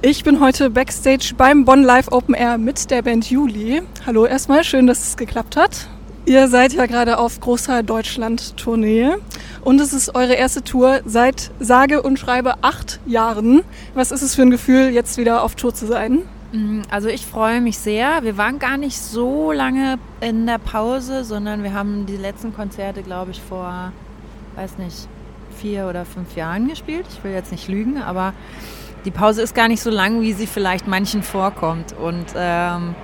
Ich 0.00 0.22
bin 0.22 0.38
heute 0.38 0.70
backstage 0.70 1.32
beim 1.36 1.64
Bonn 1.64 1.82
Live 1.82 2.12
Open 2.12 2.32
Air 2.32 2.56
mit 2.56 2.88
der 2.92 3.02
Band 3.02 3.28
Juli. 3.28 3.82
Hallo 4.06 4.26
erstmal, 4.26 4.62
schön, 4.62 4.86
dass 4.86 5.08
es 5.08 5.16
geklappt 5.16 5.56
hat. 5.56 5.88
Ihr 6.24 6.46
seid 6.46 6.72
ja 6.72 6.86
gerade 6.86 7.18
auf 7.18 7.40
großer 7.40 7.82
Deutschland-Tournee 7.82 9.16
und 9.64 9.80
es 9.80 9.92
ist 9.92 10.14
eure 10.14 10.34
erste 10.34 10.62
Tour 10.62 11.00
seit 11.04 11.50
sage 11.58 12.00
und 12.00 12.16
schreibe 12.16 12.62
acht 12.62 13.00
Jahren. 13.06 13.64
Was 13.94 14.12
ist 14.12 14.22
es 14.22 14.36
für 14.36 14.42
ein 14.42 14.52
Gefühl, 14.52 14.90
jetzt 14.90 15.18
wieder 15.18 15.42
auf 15.42 15.56
Tour 15.56 15.74
zu 15.74 15.86
sein? 15.86 16.20
Mm, 16.52 16.82
also 16.92 17.08
ich 17.08 17.26
freue 17.26 17.60
mich 17.60 17.78
sehr. 17.78 18.22
Wir 18.22 18.36
waren 18.36 18.60
gar 18.60 18.76
nicht 18.76 19.00
so 19.00 19.50
lange 19.50 19.98
in 20.20 20.46
der 20.46 20.58
Pause, 20.58 21.24
sondern 21.24 21.64
wir 21.64 21.74
haben 21.74 22.06
die 22.06 22.16
letzten 22.16 22.54
Konzerte, 22.54 23.02
glaube 23.02 23.32
ich, 23.32 23.42
vor, 23.42 23.92
weiß 24.54 24.78
nicht, 24.78 25.08
vier 25.60 25.88
oder 25.88 26.04
fünf 26.04 26.36
Jahren 26.36 26.68
gespielt. 26.68 27.06
Ich 27.10 27.24
will 27.24 27.32
jetzt 27.32 27.50
nicht 27.50 27.66
lügen, 27.66 28.00
aber 28.00 28.32
die 29.08 29.12
Pause 29.12 29.40
ist 29.40 29.54
gar 29.54 29.68
nicht 29.68 29.80
so 29.80 29.88
lang, 29.88 30.20
wie 30.20 30.34
sie 30.34 30.46
vielleicht 30.46 30.86
manchen 30.86 31.22
vorkommt. 31.22 31.94
Und 31.98 32.26
ähm, 32.36 32.94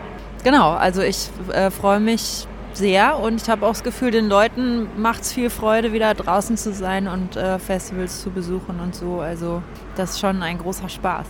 genau, 0.42 0.72
also 0.72 1.00
ich 1.00 1.30
äh, 1.50 1.70
freue 1.70 1.98
mich 1.98 2.46
sehr 2.74 3.18
und 3.20 3.40
ich 3.40 3.48
habe 3.48 3.64
auch 3.64 3.70
das 3.70 3.82
Gefühl, 3.82 4.10
den 4.10 4.28
Leuten 4.28 4.86
macht 4.98 5.22
es 5.22 5.32
viel 5.32 5.48
Freude, 5.48 5.94
wieder 5.94 6.12
draußen 6.12 6.58
zu 6.58 6.74
sein 6.74 7.08
und 7.08 7.36
äh, 7.36 7.58
Festivals 7.58 8.20
zu 8.20 8.28
besuchen 8.28 8.80
und 8.80 8.94
so. 8.94 9.20
Also 9.20 9.62
das 9.96 10.10
ist 10.10 10.20
schon 10.20 10.42
ein 10.42 10.58
großer 10.58 10.90
Spaß. 10.90 11.26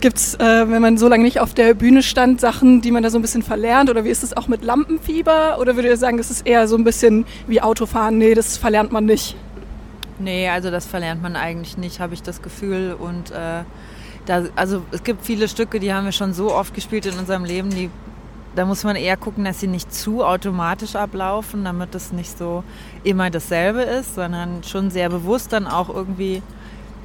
Gibt 0.00 0.18
es, 0.18 0.36
äh, 0.36 0.70
wenn 0.70 0.80
man 0.80 0.96
so 0.96 1.08
lange 1.08 1.24
nicht 1.24 1.40
auf 1.40 1.52
der 1.52 1.74
Bühne 1.74 2.04
stand, 2.04 2.40
Sachen, 2.40 2.82
die 2.82 2.92
man 2.92 3.02
da 3.02 3.10
so 3.10 3.18
ein 3.18 3.22
bisschen 3.22 3.42
verlernt? 3.42 3.90
Oder 3.90 4.04
wie 4.04 4.10
ist 4.10 4.22
es 4.22 4.36
auch 4.36 4.46
mit 4.46 4.62
Lampenfieber? 4.62 5.58
Oder 5.58 5.74
würdet 5.74 5.90
ihr 5.90 5.96
sagen, 5.96 6.18
das 6.18 6.30
ist 6.30 6.46
eher 6.46 6.68
so 6.68 6.76
ein 6.76 6.84
bisschen 6.84 7.26
wie 7.48 7.60
Autofahren? 7.60 8.16
Nee, 8.18 8.34
das 8.34 8.58
verlernt 8.58 8.92
man 8.92 9.06
nicht. 9.06 9.34
Nee, 10.20 10.48
also 10.48 10.70
das 10.70 10.86
verlernt 10.86 11.20
man 11.20 11.34
eigentlich 11.34 11.76
nicht, 11.76 11.98
habe 11.98 12.14
ich 12.14 12.22
das 12.22 12.42
Gefühl. 12.42 12.94
Und 12.96 13.32
äh, 13.32 13.64
da, 14.26 14.44
also 14.56 14.82
es 14.90 15.02
gibt 15.02 15.24
viele 15.24 15.48
Stücke, 15.48 15.80
die 15.80 15.92
haben 15.92 16.04
wir 16.04 16.12
schon 16.12 16.32
so 16.32 16.52
oft 16.52 16.74
gespielt 16.74 17.06
in 17.06 17.18
unserem 17.18 17.44
Leben, 17.44 17.70
die, 17.70 17.90
da 18.54 18.64
muss 18.64 18.84
man 18.84 18.96
eher 18.96 19.16
gucken, 19.16 19.44
dass 19.44 19.60
sie 19.60 19.66
nicht 19.66 19.92
zu 19.92 20.24
automatisch 20.24 20.94
ablaufen, 20.94 21.64
damit 21.64 21.94
es 21.94 22.12
nicht 22.12 22.36
so 22.38 22.64
immer 23.02 23.30
dasselbe 23.30 23.82
ist, 23.82 24.14
sondern 24.14 24.62
schon 24.64 24.90
sehr 24.90 25.08
bewusst 25.08 25.52
dann 25.52 25.66
auch 25.66 25.88
irgendwie 25.88 26.42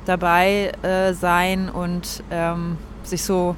dabei 0.05 0.71
äh, 0.81 1.13
sein 1.13 1.69
und 1.69 2.23
ähm, 2.31 2.77
sich 3.03 3.23
so, 3.23 3.55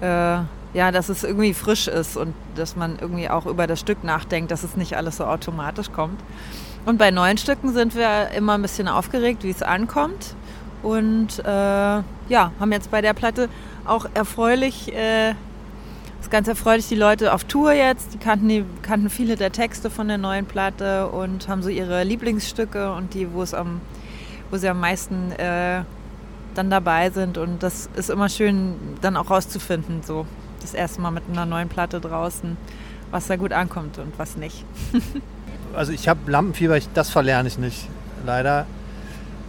äh, 0.00 0.38
ja, 0.74 0.92
dass 0.92 1.08
es 1.08 1.24
irgendwie 1.24 1.54
frisch 1.54 1.88
ist 1.88 2.16
und 2.16 2.34
dass 2.54 2.76
man 2.76 2.98
irgendwie 3.00 3.30
auch 3.30 3.46
über 3.46 3.66
das 3.66 3.80
Stück 3.80 4.04
nachdenkt, 4.04 4.50
dass 4.50 4.62
es 4.62 4.76
nicht 4.76 4.96
alles 4.96 5.16
so 5.16 5.24
automatisch 5.24 5.90
kommt. 5.90 6.20
Und 6.84 6.98
bei 6.98 7.10
neuen 7.10 7.38
Stücken 7.38 7.72
sind 7.72 7.94
wir 7.94 8.28
immer 8.36 8.54
ein 8.54 8.62
bisschen 8.62 8.88
aufgeregt, 8.88 9.42
wie 9.44 9.50
es 9.50 9.62
ankommt. 9.62 10.34
Und 10.82 11.38
äh, 11.40 12.02
ja, 12.28 12.52
haben 12.60 12.72
jetzt 12.72 12.90
bei 12.90 13.00
der 13.00 13.14
Platte 13.14 13.48
auch 13.84 14.06
erfreulich, 14.14 14.94
äh, 14.94 15.30
ist 16.20 16.30
ganz 16.30 16.48
erfreulich, 16.48 16.88
die 16.88 16.94
Leute 16.94 17.32
auf 17.32 17.44
Tour 17.44 17.72
jetzt, 17.72 18.14
die 18.14 18.18
kannten, 18.18 18.48
die 18.48 18.64
kannten 18.82 19.08
viele 19.10 19.36
der 19.36 19.52
Texte 19.52 19.90
von 19.90 20.08
der 20.08 20.18
neuen 20.18 20.46
Platte 20.46 21.08
und 21.08 21.48
haben 21.48 21.62
so 21.62 21.68
ihre 21.68 22.04
Lieblingsstücke 22.04 22.92
und 22.92 23.14
die, 23.14 23.32
wo 23.32 23.42
es 23.42 23.54
am, 23.54 23.80
wo 24.50 24.56
sie 24.56 24.68
am 24.68 24.80
meisten 24.80 25.32
äh, 25.32 25.82
dann 26.54 26.70
dabei 26.70 27.10
sind. 27.10 27.38
Und 27.38 27.62
das 27.62 27.88
ist 27.94 28.10
immer 28.10 28.28
schön, 28.28 28.74
dann 29.00 29.16
auch 29.16 29.30
rauszufinden, 29.30 30.02
so 30.02 30.26
das 30.60 30.74
erste 30.74 31.00
Mal 31.00 31.12
mit 31.12 31.24
einer 31.30 31.46
neuen 31.46 31.68
Platte 31.68 32.00
draußen, 32.00 32.56
was 33.10 33.26
da 33.28 33.36
gut 33.36 33.52
ankommt 33.52 33.98
und 33.98 34.18
was 34.18 34.36
nicht. 34.36 34.64
also 35.74 35.92
ich 35.92 36.08
habe 36.08 36.30
Lampenfieber, 36.30 36.76
ich, 36.76 36.88
das 36.94 37.10
verlerne 37.10 37.48
ich 37.48 37.58
nicht, 37.58 37.88
leider. 38.26 38.66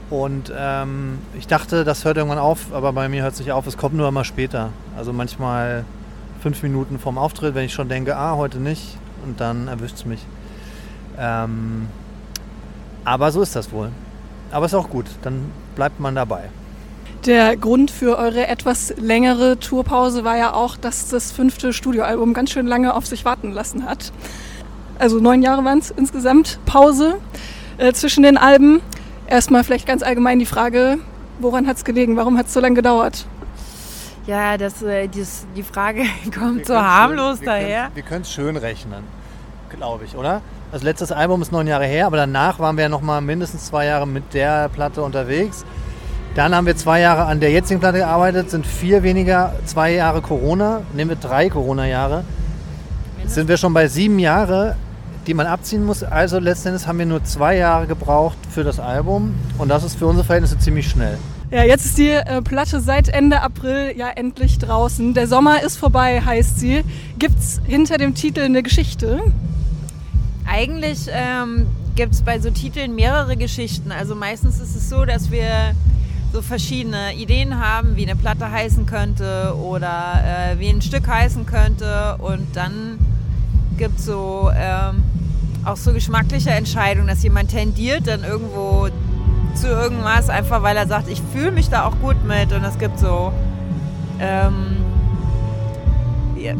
Und 0.09 0.51
ähm, 0.57 1.19
ich 1.37 1.47
dachte, 1.47 1.83
das 1.83 2.03
hört 2.03 2.17
irgendwann 2.17 2.39
auf, 2.39 2.73
aber 2.73 2.93
bei 2.93 3.09
mir 3.09 3.23
hört 3.23 3.33
es 3.33 3.39
nicht 3.39 3.51
auf. 3.51 3.67
Es 3.67 3.77
kommt 3.77 3.95
nur 3.95 4.07
immer 4.07 4.23
später. 4.23 4.69
Also 4.97 5.13
manchmal 5.13 5.85
fünf 6.41 6.63
Minuten 6.63 6.99
vorm 6.99 7.17
Auftritt, 7.17 7.53
wenn 7.53 7.65
ich 7.65 7.73
schon 7.73 7.89
denke, 7.89 8.15
ah, 8.15 8.35
heute 8.35 8.59
nicht, 8.59 8.97
und 9.25 9.39
dann 9.39 9.67
erwischt 9.67 9.95
es 9.95 10.05
mich. 10.05 10.25
Ähm, 11.17 11.87
aber 13.05 13.31
so 13.31 13.41
ist 13.41 13.55
das 13.55 13.71
wohl. 13.71 13.89
Aber 14.51 14.65
ist 14.65 14.73
auch 14.73 14.89
gut, 14.89 15.05
dann 15.21 15.51
bleibt 15.75 15.99
man 15.99 16.15
dabei. 16.15 16.49
Der 17.25 17.57
Grund 17.57 17.91
für 17.91 18.17
eure 18.17 18.47
etwas 18.47 18.93
längere 18.97 19.59
Tourpause 19.59 20.23
war 20.23 20.37
ja 20.37 20.53
auch, 20.53 20.77
dass 20.77 21.09
das 21.09 21.31
fünfte 21.31 21.73
Studioalbum 21.73 22.33
ganz 22.33 22.51
schön 22.51 22.65
lange 22.65 22.95
auf 22.95 23.05
sich 23.05 23.25
warten 23.25 23.51
lassen 23.51 23.85
hat 23.85 24.11
also 24.99 25.19
neun 25.19 25.41
Jahre 25.41 25.63
waren 25.63 25.79
es 25.79 25.91
insgesamt, 25.91 26.59
Pause 26.65 27.15
äh, 27.77 27.93
zwischen 27.93 28.23
den 28.23 28.37
Alben. 28.37 28.81
Erstmal 29.29 29.63
vielleicht 29.63 29.85
ganz 29.85 30.01
allgemein 30.01 30.39
die 30.39 30.47
Frage, 30.47 30.97
woran 31.39 31.67
hat 31.67 31.77
es 31.77 31.85
gelegen? 31.85 32.17
Warum 32.17 32.35
hat 32.35 32.47
es 32.47 32.53
so 32.53 32.59
lange 32.59 32.73
gedauert? 32.75 33.27
Ja, 34.25 34.57
das, 34.57 34.81
äh, 34.81 35.07
dies, 35.07 35.45
die 35.55 35.61
Frage 35.61 36.01
kommt 36.37 36.65
so 36.65 36.75
harmlos 36.75 37.37
schön, 37.37 37.45
daher. 37.45 37.91
wir 37.93 38.01
können 38.01 38.23
es 38.23 38.31
schön 38.31 38.57
rechnen, 38.57 39.03
glaube 39.69 40.05
ich, 40.05 40.15
oder? 40.15 40.41
Das 40.71 40.81
letzte 40.81 41.15
Album 41.15 41.43
ist 41.43 41.51
neun 41.51 41.67
Jahre 41.67 41.85
her, 41.85 42.07
aber 42.07 42.17
danach 42.17 42.57
waren 42.57 42.75
wir 42.75 42.83
ja 42.83 42.89
noch 42.89 43.01
mal 43.01 43.21
mindestens 43.21 43.67
zwei 43.67 43.85
Jahre 43.85 44.07
mit 44.07 44.33
der 44.33 44.67
Platte 44.69 45.03
unterwegs. 45.03 45.63
Dann 46.33 46.55
haben 46.55 46.65
wir 46.65 46.75
zwei 46.75 46.99
Jahre 46.99 47.25
an 47.25 47.39
der 47.39 47.51
jetzigen 47.51 47.79
Platte 47.79 47.99
gearbeitet, 47.99 48.49
sind 48.49 48.65
vier 48.65 49.03
weniger, 49.03 49.53
zwei 49.65 49.93
Jahre 49.93 50.21
Corona, 50.21 50.81
nehmen 50.93 51.09
wir 51.09 51.17
drei 51.17 51.49
Corona-Jahre. 51.49 52.23
Sind 53.25 53.47
wir 53.47 53.57
schon 53.57 53.73
bei 53.73 53.87
sieben 53.87 54.17
Jahre 54.17 54.75
die 55.29 55.35
man 55.35 55.45
abziehen 55.45 55.85
muss. 55.85 56.03
Also 56.03 56.39
letztendlich 56.39 56.87
haben 56.87 56.97
wir 56.97 57.05
nur 57.05 57.23
zwei 57.23 57.55
Jahre 57.55 57.85
gebraucht 57.85 58.37
für 58.49 58.63
das 58.63 58.79
Album 58.79 59.35
und 59.59 59.69
das 59.69 59.83
ist 59.83 59.95
für 59.95 60.07
unsere 60.07 60.25
Verhältnisse 60.25 60.57
ziemlich 60.57 60.89
schnell. 60.89 61.19
Ja, 61.51 61.63
jetzt 61.63 61.85
ist 61.85 61.99
die 61.99 62.09
äh, 62.09 62.41
Platte 62.41 62.81
seit 62.81 63.09
Ende 63.09 63.41
April 63.41 63.93
ja 63.95 64.09
endlich 64.09 64.57
draußen. 64.57 65.13
Der 65.13 65.27
Sommer 65.27 65.61
ist 65.61 65.77
vorbei, 65.77 66.21
heißt 66.21 66.59
sie. 66.59 66.83
Gibt 67.19 67.37
es 67.37 67.61
hinter 67.67 67.97
dem 67.99 68.15
Titel 68.15 68.41
eine 68.41 68.63
Geschichte? 68.63 69.21
Eigentlich 70.47 71.07
ähm, 71.11 71.67
gibt 71.95 72.13
es 72.13 72.23
bei 72.23 72.39
so 72.39 72.49
Titeln 72.49 72.95
mehrere 72.95 73.37
Geschichten. 73.37 73.91
Also 73.91 74.15
meistens 74.15 74.59
ist 74.59 74.75
es 74.75 74.89
so, 74.89 75.05
dass 75.05 75.29
wir 75.29 75.75
so 76.33 76.41
verschiedene 76.41 77.13
Ideen 77.13 77.59
haben, 77.59 77.95
wie 77.95 78.03
eine 78.03 78.15
Platte 78.15 78.49
heißen 78.49 78.87
könnte 78.87 79.55
oder 79.55 80.23
äh, 80.25 80.59
wie 80.59 80.69
ein 80.69 80.81
Stück 80.81 81.07
heißen 81.07 81.45
könnte. 81.45 82.15
Und 82.17 82.55
dann 82.55 82.97
gibt 83.77 83.99
es 83.99 84.05
so 84.05 84.51
ähm, 84.55 85.03
auch 85.65 85.77
so 85.77 85.93
geschmackliche 85.93 86.51
Entscheidungen, 86.51 87.07
dass 87.07 87.23
jemand 87.23 87.51
tendiert 87.51 88.07
dann 88.07 88.23
irgendwo 88.23 88.87
zu 89.55 89.67
irgendwas, 89.67 90.29
einfach 90.29 90.63
weil 90.63 90.77
er 90.77 90.87
sagt, 90.87 91.09
ich 91.09 91.21
fühle 91.33 91.51
mich 91.51 91.69
da 91.69 91.85
auch 91.85 91.99
gut 91.99 92.23
mit. 92.23 92.53
Und 92.53 92.63
es 92.63 92.77
gibt 92.79 92.99
so, 92.99 93.33
ähm, 94.19 94.77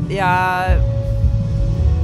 ja, 0.10 0.78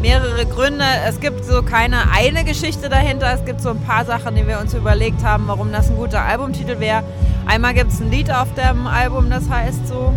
mehrere 0.02 0.46
Gründe. 0.46 0.86
Es 1.08 1.20
gibt 1.20 1.44
so 1.46 1.64
keine 1.64 2.12
eine 2.12 2.44
Geschichte 2.44 2.90
dahinter. 2.90 3.34
Es 3.34 3.44
gibt 3.44 3.62
so 3.62 3.70
ein 3.70 3.82
paar 3.82 4.06
Sachen, 4.06 4.36
die 4.36 4.48
wir 4.48 4.60
uns 4.60 4.74
überlegt 4.74 5.24
haben, 5.24 5.48
warum 5.48 5.72
das 5.72 5.90
ein 5.90 5.96
guter 5.96 6.22
Albumtitel 6.22 6.80
wäre. 6.80 7.04
Einmal 7.46 7.74
gibt 7.74 7.92
es 7.92 8.00
ein 8.00 8.12
Lied 8.12 8.32
auf 8.32 8.54
dem 8.54 8.88
Album, 8.88 9.30
das 9.30 9.50
heißt 9.50 9.88
so. 9.88 10.14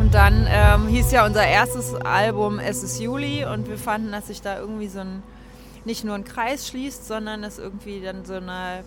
Und 0.00 0.14
dann 0.14 0.46
ähm, 0.48 0.88
hieß 0.88 1.10
ja 1.10 1.26
unser 1.26 1.44
erstes 1.44 1.94
Album 1.96 2.60
Es 2.60 2.84
ist 2.84 3.00
Juli 3.00 3.44
und 3.44 3.68
wir 3.68 3.76
fanden, 3.76 4.12
dass 4.12 4.28
sich 4.28 4.40
da 4.40 4.58
irgendwie 4.58 4.86
so 4.86 5.00
ein 5.00 5.22
nicht 5.88 6.04
nur 6.04 6.14
ein 6.14 6.24
Kreis 6.24 6.68
schließt, 6.68 7.08
sondern 7.08 7.42
es 7.42 7.58
irgendwie 7.58 8.00
dann 8.02 8.24
so 8.26 8.34
eine, 8.34 8.84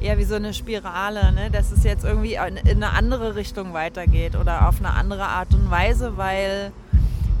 eher 0.00 0.16
wie 0.16 0.24
so 0.24 0.36
eine 0.36 0.54
Spirale, 0.54 1.32
ne? 1.32 1.50
dass 1.50 1.72
es 1.72 1.82
jetzt 1.82 2.04
irgendwie 2.04 2.34
in 2.34 2.82
eine 2.82 2.90
andere 2.90 3.34
Richtung 3.34 3.74
weitergeht 3.74 4.36
oder 4.36 4.68
auf 4.68 4.78
eine 4.78 4.92
andere 4.92 5.24
Art 5.24 5.52
und 5.52 5.70
Weise, 5.70 6.16
weil 6.16 6.72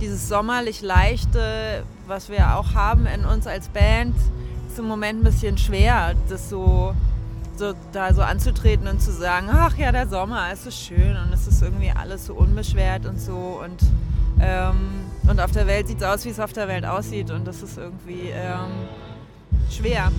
dieses 0.00 0.28
sommerlich 0.28 0.82
leichte, 0.82 1.84
was 2.08 2.28
wir 2.28 2.56
auch 2.56 2.74
haben 2.74 3.06
in 3.06 3.24
uns 3.24 3.46
als 3.46 3.68
Band, 3.68 4.16
ist 4.68 4.78
im 4.78 4.86
Moment 4.86 5.20
ein 5.20 5.24
bisschen 5.24 5.56
schwer, 5.56 6.14
das 6.28 6.50
so, 6.50 6.92
so 7.56 7.74
da 7.92 8.12
so 8.12 8.22
anzutreten 8.22 8.88
und 8.88 9.00
zu 9.00 9.12
sagen, 9.12 9.48
ach 9.52 9.78
ja, 9.78 9.92
der 9.92 10.08
Sommer, 10.08 10.52
ist 10.52 10.64
so 10.64 10.70
schön 10.72 11.16
und 11.16 11.32
es 11.32 11.46
ist 11.46 11.62
irgendwie 11.62 11.92
alles 11.92 12.26
so 12.26 12.34
unbeschwert 12.34 13.06
und 13.06 13.20
so 13.20 13.62
und 13.64 13.78
und 15.28 15.40
auf 15.40 15.50
der 15.50 15.66
Welt 15.66 15.88
sieht 15.88 15.98
es 15.98 16.04
aus, 16.04 16.24
wie 16.24 16.30
es 16.30 16.40
auf 16.40 16.52
der 16.52 16.68
Welt 16.68 16.86
aussieht. 16.86 17.30
Und 17.30 17.46
das 17.46 17.62
ist 17.62 17.78
irgendwie 17.78 18.30
ähm, 18.30 18.70
schwer. 19.70 20.10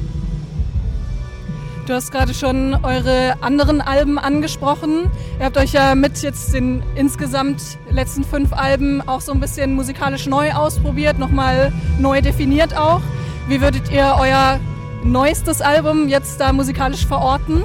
Du 1.87 1.93
hast 1.93 2.11
gerade 2.11 2.33
schon 2.33 2.73
eure 2.83 3.35
anderen 3.41 3.79
Alben 3.79 4.19
angesprochen. 4.19 5.09
Ihr 5.39 5.45
habt 5.45 5.57
euch 5.57 5.71
ja 5.71 5.95
mit 5.95 6.21
jetzt 6.21 6.53
den 6.53 6.83
insgesamt 6.95 7.61
letzten 7.89 8.25
fünf 8.25 8.51
Alben 8.51 9.07
auch 9.07 9.21
so 9.21 9.31
ein 9.31 9.39
bisschen 9.39 9.73
musikalisch 9.73 10.25
neu 10.25 10.51
ausprobiert, 10.51 11.17
nochmal 11.17 11.71
neu 11.97 12.21
definiert 12.21 12.75
auch. 12.75 13.01
Wie 13.47 13.61
würdet 13.61 13.89
ihr 13.89 14.17
euer 14.19 14.59
neuestes 15.05 15.61
Album 15.61 16.09
jetzt 16.09 16.41
da 16.41 16.51
musikalisch 16.51 17.05
verorten? 17.05 17.63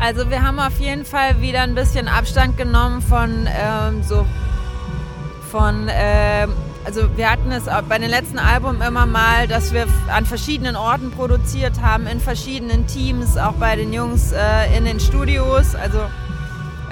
Also 0.00 0.30
wir 0.30 0.42
haben 0.42 0.58
auf 0.58 0.80
jeden 0.80 1.04
Fall 1.04 1.42
wieder 1.42 1.60
ein 1.60 1.74
bisschen 1.74 2.08
Abstand 2.08 2.56
genommen 2.56 3.02
von 3.02 3.46
ähm, 3.46 4.02
so 4.02 4.24
von, 5.50 5.88
äh, 5.88 6.46
also 6.84 7.16
wir 7.16 7.30
hatten 7.30 7.50
es 7.50 7.64
bei 7.88 7.98
den 7.98 8.10
letzten 8.10 8.38
Alben 8.38 8.80
immer 8.80 9.06
mal, 9.06 9.48
dass 9.48 9.72
wir 9.72 9.86
an 10.12 10.24
verschiedenen 10.24 10.76
Orten 10.76 11.10
produziert 11.10 11.82
haben, 11.82 12.06
in 12.06 12.20
verschiedenen 12.20 12.86
Teams, 12.86 13.36
auch 13.36 13.54
bei 13.54 13.76
den 13.76 13.92
Jungs 13.92 14.32
äh, 14.32 14.76
in 14.76 14.84
den 14.84 15.00
Studios. 15.00 15.74
Also 15.74 15.98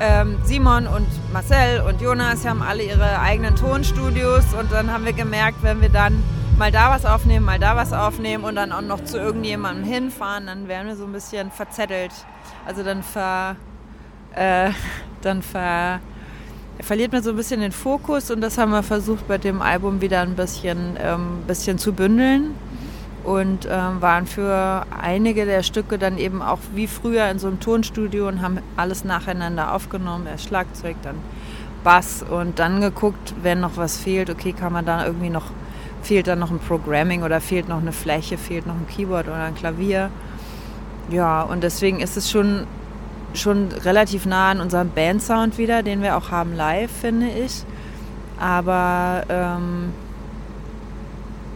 ähm, 0.00 0.38
Simon 0.44 0.86
und 0.86 1.06
Marcel 1.32 1.80
und 1.80 2.00
Jonas 2.00 2.46
haben 2.46 2.62
alle 2.62 2.82
ihre 2.82 3.20
eigenen 3.20 3.56
Tonstudios 3.56 4.44
und 4.58 4.70
dann 4.72 4.92
haben 4.92 5.04
wir 5.04 5.12
gemerkt, 5.12 5.62
wenn 5.62 5.80
wir 5.80 5.88
dann 5.88 6.22
mal 6.56 6.72
da 6.72 6.90
was 6.90 7.04
aufnehmen, 7.04 7.44
mal 7.44 7.58
da 7.58 7.76
was 7.76 7.92
aufnehmen 7.92 8.44
und 8.44 8.56
dann 8.56 8.72
auch 8.72 8.80
noch 8.80 9.04
zu 9.04 9.18
irgendjemandem 9.18 9.84
hinfahren, 9.84 10.46
dann 10.46 10.68
wären 10.68 10.88
wir 10.88 10.96
so 10.96 11.04
ein 11.04 11.12
bisschen 11.12 11.50
verzettelt. 11.50 12.12
Also 12.66 12.82
dann 12.82 13.02
ver, 13.02 13.56
äh, 14.34 14.70
dann 15.22 15.42
ver, 15.42 16.00
verliert 16.80 17.12
man 17.12 17.22
so 17.22 17.30
ein 17.30 17.36
bisschen 17.36 17.60
den 17.60 17.72
Fokus 17.72 18.30
und 18.30 18.40
das 18.40 18.58
haben 18.58 18.70
wir 18.70 18.82
versucht 18.82 19.26
bei 19.26 19.38
dem 19.38 19.62
Album 19.62 20.00
wieder 20.00 20.20
ein 20.20 20.34
bisschen, 20.34 20.96
ähm, 21.00 21.42
bisschen 21.46 21.78
zu 21.78 21.92
bündeln 21.92 22.54
und 23.24 23.66
ähm, 23.70 24.00
waren 24.00 24.26
für 24.26 24.86
einige 25.02 25.44
der 25.44 25.62
Stücke 25.62 25.98
dann 25.98 26.18
eben 26.18 26.40
auch 26.40 26.60
wie 26.74 26.86
früher 26.86 27.28
in 27.28 27.38
so 27.38 27.48
einem 27.48 27.60
Tonstudio 27.60 28.28
und 28.28 28.42
haben 28.42 28.58
alles 28.76 29.04
nacheinander 29.04 29.74
aufgenommen. 29.74 30.26
Erst 30.26 30.48
Schlagzeug, 30.48 30.96
dann 31.02 31.16
Bass 31.84 32.24
und 32.28 32.58
dann 32.58 32.80
geguckt, 32.80 33.34
wenn 33.42 33.60
noch 33.60 33.76
was 33.76 33.98
fehlt, 33.98 34.30
okay, 34.30 34.52
kann 34.52 34.72
man 34.72 34.84
da 34.84 35.04
irgendwie 35.04 35.30
noch, 35.30 35.46
fehlt 36.02 36.26
da 36.26 36.36
noch 36.36 36.50
ein 36.50 36.58
Programming 36.58 37.22
oder 37.22 37.40
fehlt 37.40 37.68
noch 37.68 37.80
eine 37.80 37.92
Fläche, 37.92 38.38
fehlt 38.38 38.66
noch 38.66 38.74
ein 38.74 38.86
Keyboard 38.88 39.26
oder 39.26 39.42
ein 39.44 39.54
Klavier. 39.54 40.10
Ja, 41.10 41.42
und 41.42 41.62
deswegen 41.62 42.00
ist 42.00 42.16
es 42.16 42.30
schon, 42.30 42.66
schon 43.34 43.68
relativ 43.84 44.26
nah 44.26 44.50
an 44.50 44.60
unserem 44.60 44.90
Bandsound 44.90 45.58
wieder, 45.58 45.82
den 45.82 46.02
wir 46.02 46.16
auch 46.16 46.30
haben 46.30 46.54
live, 46.54 46.90
finde 46.90 47.28
ich. 47.28 47.64
Aber 48.38 49.24
ähm, 49.28 49.92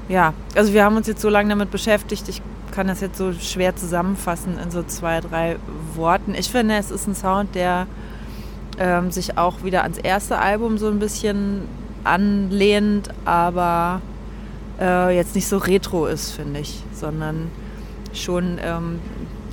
ja, 0.08 0.34
also 0.54 0.72
wir 0.72 0.84
haben 0.84 0.96
uns 0.96 1.06
jetzt 1.06 1.20
so 1.20 1.28
lange 1.28 1.48
damit 1.48 1.70
beschäftigt, 1.70 2.28
ich 2.28 2.42
kann 2.72 2.86
das 2.86 3.00
jetzt 3.00 3.18
so 3.18 3.32
schwer 3.32 3.76
zusammenfassen 3.76 4.58
in 4.58 4.70
so 4.70 4.82
zwei, 4.82 5.20
drei 5.20 5.56
Worten. 5.94 6.34
Ich 6.34 6.50
finde, 6.50 6.76
es 6.76 6.90
ist 6.90 7.06
ein 7.06 7.14
Sound, 7.14 7.54
der 7.54 7.86
ähm, 8.78 9.10
sich 9.10 9.38
auch 9.38 9.62
wieder 9.62 9.82
ans 9.82 9.98
erste 9.98 10.38
Album 10.38 10.78
so 10.78 10.88
ein 10.88 10.98
bisschen 10.98 11.68
anlehnt, 12.04 13.10
aber 13.24 14.00
äh, 14.80 15.14
jetzt 15.14 15.34
nicht 15.34 15.46
so 15.46 15.58
retro 15.58 16.06
ist, 16.06 16.32
finde 16.32 16.60
ich, 16.60 16.82
sondern 16.92 17.50
schon 18.12 18.58
ähm, 18.62 19.00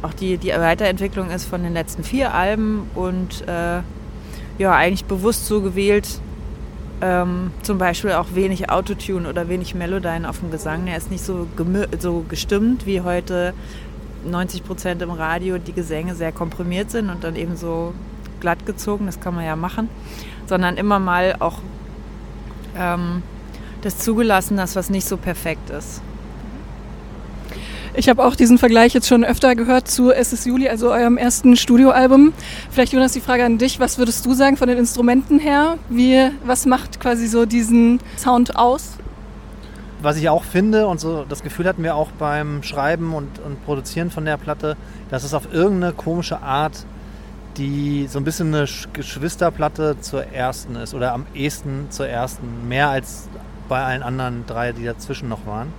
auch 0.01 0.13
die, 0.13 0.38
die 0.38 0.50
Weiterentwicklung 0.50 1.30
ist 1.30 1.46
von 1.46 1.63
den 1.63 1.74
letzten 1.74 2.04
vier 2.04 2.34
Alben 2.34 2.90
und 2.96 3.48
äh, 3.48 3.81
ja, 4.57 4.74
eigentlich 4.74 5.06
bewusst 5.06 5.46
so 5.46 5.62
gewählt, 5.62 6.07
ähm, 7.01 7.51
zum 7.63 7.78
Beispiel 7.78 8.12
auch 8.12 8.28
wenig 8.34 8.69
Autotune 8.69 9.28
oder 9.28 9.48
wenig 9.48 9.75
Melodyne 9.75 10.28
auf 10.28 10.40
dem 10.40 10.51
Gesang. 10.51 10.88
Er 10.88 10.98
ist 10.98 11.12
nicht 11.12 11.24
so, 11.24 11.48
so 12.00 12.25
gestimmt 12.28 12.86
wie 12.86 13.01
heute 13.01 13.54
90 14.25 14.66
Prozent 14.66 15.01
im 15.01 15.12
Radio 15.12 15.57
die 15.57 15.74
Gesänge 15.74 16.16
sehr 16.16 16.31
komprimiert 16.31 16.92
sind 16.92 17.10
und 17.10 17.24
dann 17.24 17.36
eben 17.36 17.56
so 17.56 17.94
glatt 18.40 18.66
gezogen, 18.66 19.06
das 19.06 19.19
kann 19.19 19.36
man 19.36 19.46
ja 19.46 19.56
machen, 19.56 19.90
sondern 20.46 20.78
immer 20.78 21.00
mal 21.00 21.36
auch 21.40 21.60
ähm, 22.78 23.24
das 23.81 23.98
zugelassen, 23.98 24.57
dass 24.57 24.75
was 24.75 24.90
nicht 24.90 25.07
so 25.07 25.18
perfekt 25.18 25.69
ist. 25.69 26.01
Ich 28.00 28.07
habe 28.07 28.24
auch 28.24 28.34
diesen 28.38 28.57
Vergleich 28.57 28.94
jetzt 28.94 29.10
schon 29.10 29.25
öfter 29.25 29.56
gehört 29.56 29.90
zu 29.90 30.10
Es 30.10 30.31
ist 30.31 30.46
Juli, 30.46 30.69
also 30.69 30.90
eurem 30.90 31.18
ersten 31.18 31.57
Studioalbum. 31.57 32.31
Vielleicht, 32.72 32.94
Jonas, 32.94 33.12
die 33.12 33.19
Frage 33.19 33.44
an 33.44 33.57
dich. 33.57 33.81
Was 33.81 33.98
würdest 33.98 34.25
du 34.25 34.34
sagen 34.34 34.56
von 34.56 34.69
den 34.69 34.78
Instrumenten 34.78 35.38
her? 35.38 35.78
Wie, 35.90 36.31
was 36.46 36.66
macht 36.66 37.01
quasi 37.01 37.28
so 37.28 37.46
diesen 37.46 38.00
Sound 38.18 38.56
aus? 38.56 38.92
Was 40.01 40.16
ich 40.16 40.30
auch 40.30 40.46
finde, 40.46 40.88
und 40.88 41.01
so 41.01 41.25
das 41.28 41.44
Gefühl 41.44 41.68
hatten 41.68 41.84
wir 41.84 41.98
auch 41.98 42.12
beim 42.12 42.63
Schreiben 42.63 43.13
und, 43.13 43.38
und 43.40 43.66
Produzieren 43.66 44.12
von 44.12 44.24
der 44.24 44.38
Platte, 44.38 44.78
dass 45.12 45.25
es 45.25 45.34
auf 45.34 45.54
irgendeine 45.54 45.92
komische 45.92 46.42
Art 46.42 46.86
die 47.57 48.07
so 48.07 48.18
ein 48.18 48.24
bisschen 48.24 48.56
eine 48.56 48.66
Geschwisterplatte 48.94 50.00
zur 50.00 50.28
ersten 50.28 50.78
ist 50.78 50.94
oder 50.94 51.12
am 51.13 51.25
ehesten 51.34 51.88
zur 51.90 52.07
ersten, 52.07 52.69
mehr 52.69 52.88
als 52.88 53.28
bei 53.68 53.84
allen 53.84 54.04
anderen 54.04 54.46
drei, 54.48 54.72
die 54.72 54.86
dazwischen 54.86 55.28
noch 55.28 55.46
waren. 55.46 55.74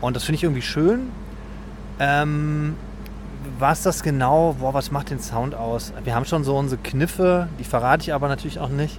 Und 0.00 0.16
das 0.16 0.24
finde 0.24 0.36
ich 0.36 0.42
irgendwie 0.44 0.62
schön. 0.62 1.10
Ähm, 2.00 2.76
was 3.58 3.82
das 3.82 4.02
genau, 4.02 4.56
boah, 4.58 4.72
was 4.72 4.90
macht 4.90 5.10
den 5.10 5.20
Sound 5.20 5.54
aus? 5.54 5.92
Wir 6.02 6.14
haben 6.14 6.24
schon 6.24 6.44
so 6.44 6.56
unsere 6.56 6.80
Kniffe, 6.80 7.48
die 7.58 7.64
verrate 7.64 8.02
ich 8.02 8.14
aber 8.14 8.26
natürlich 8.28 8.58
auch 8.58 8.70
nicht. 8.70 8.98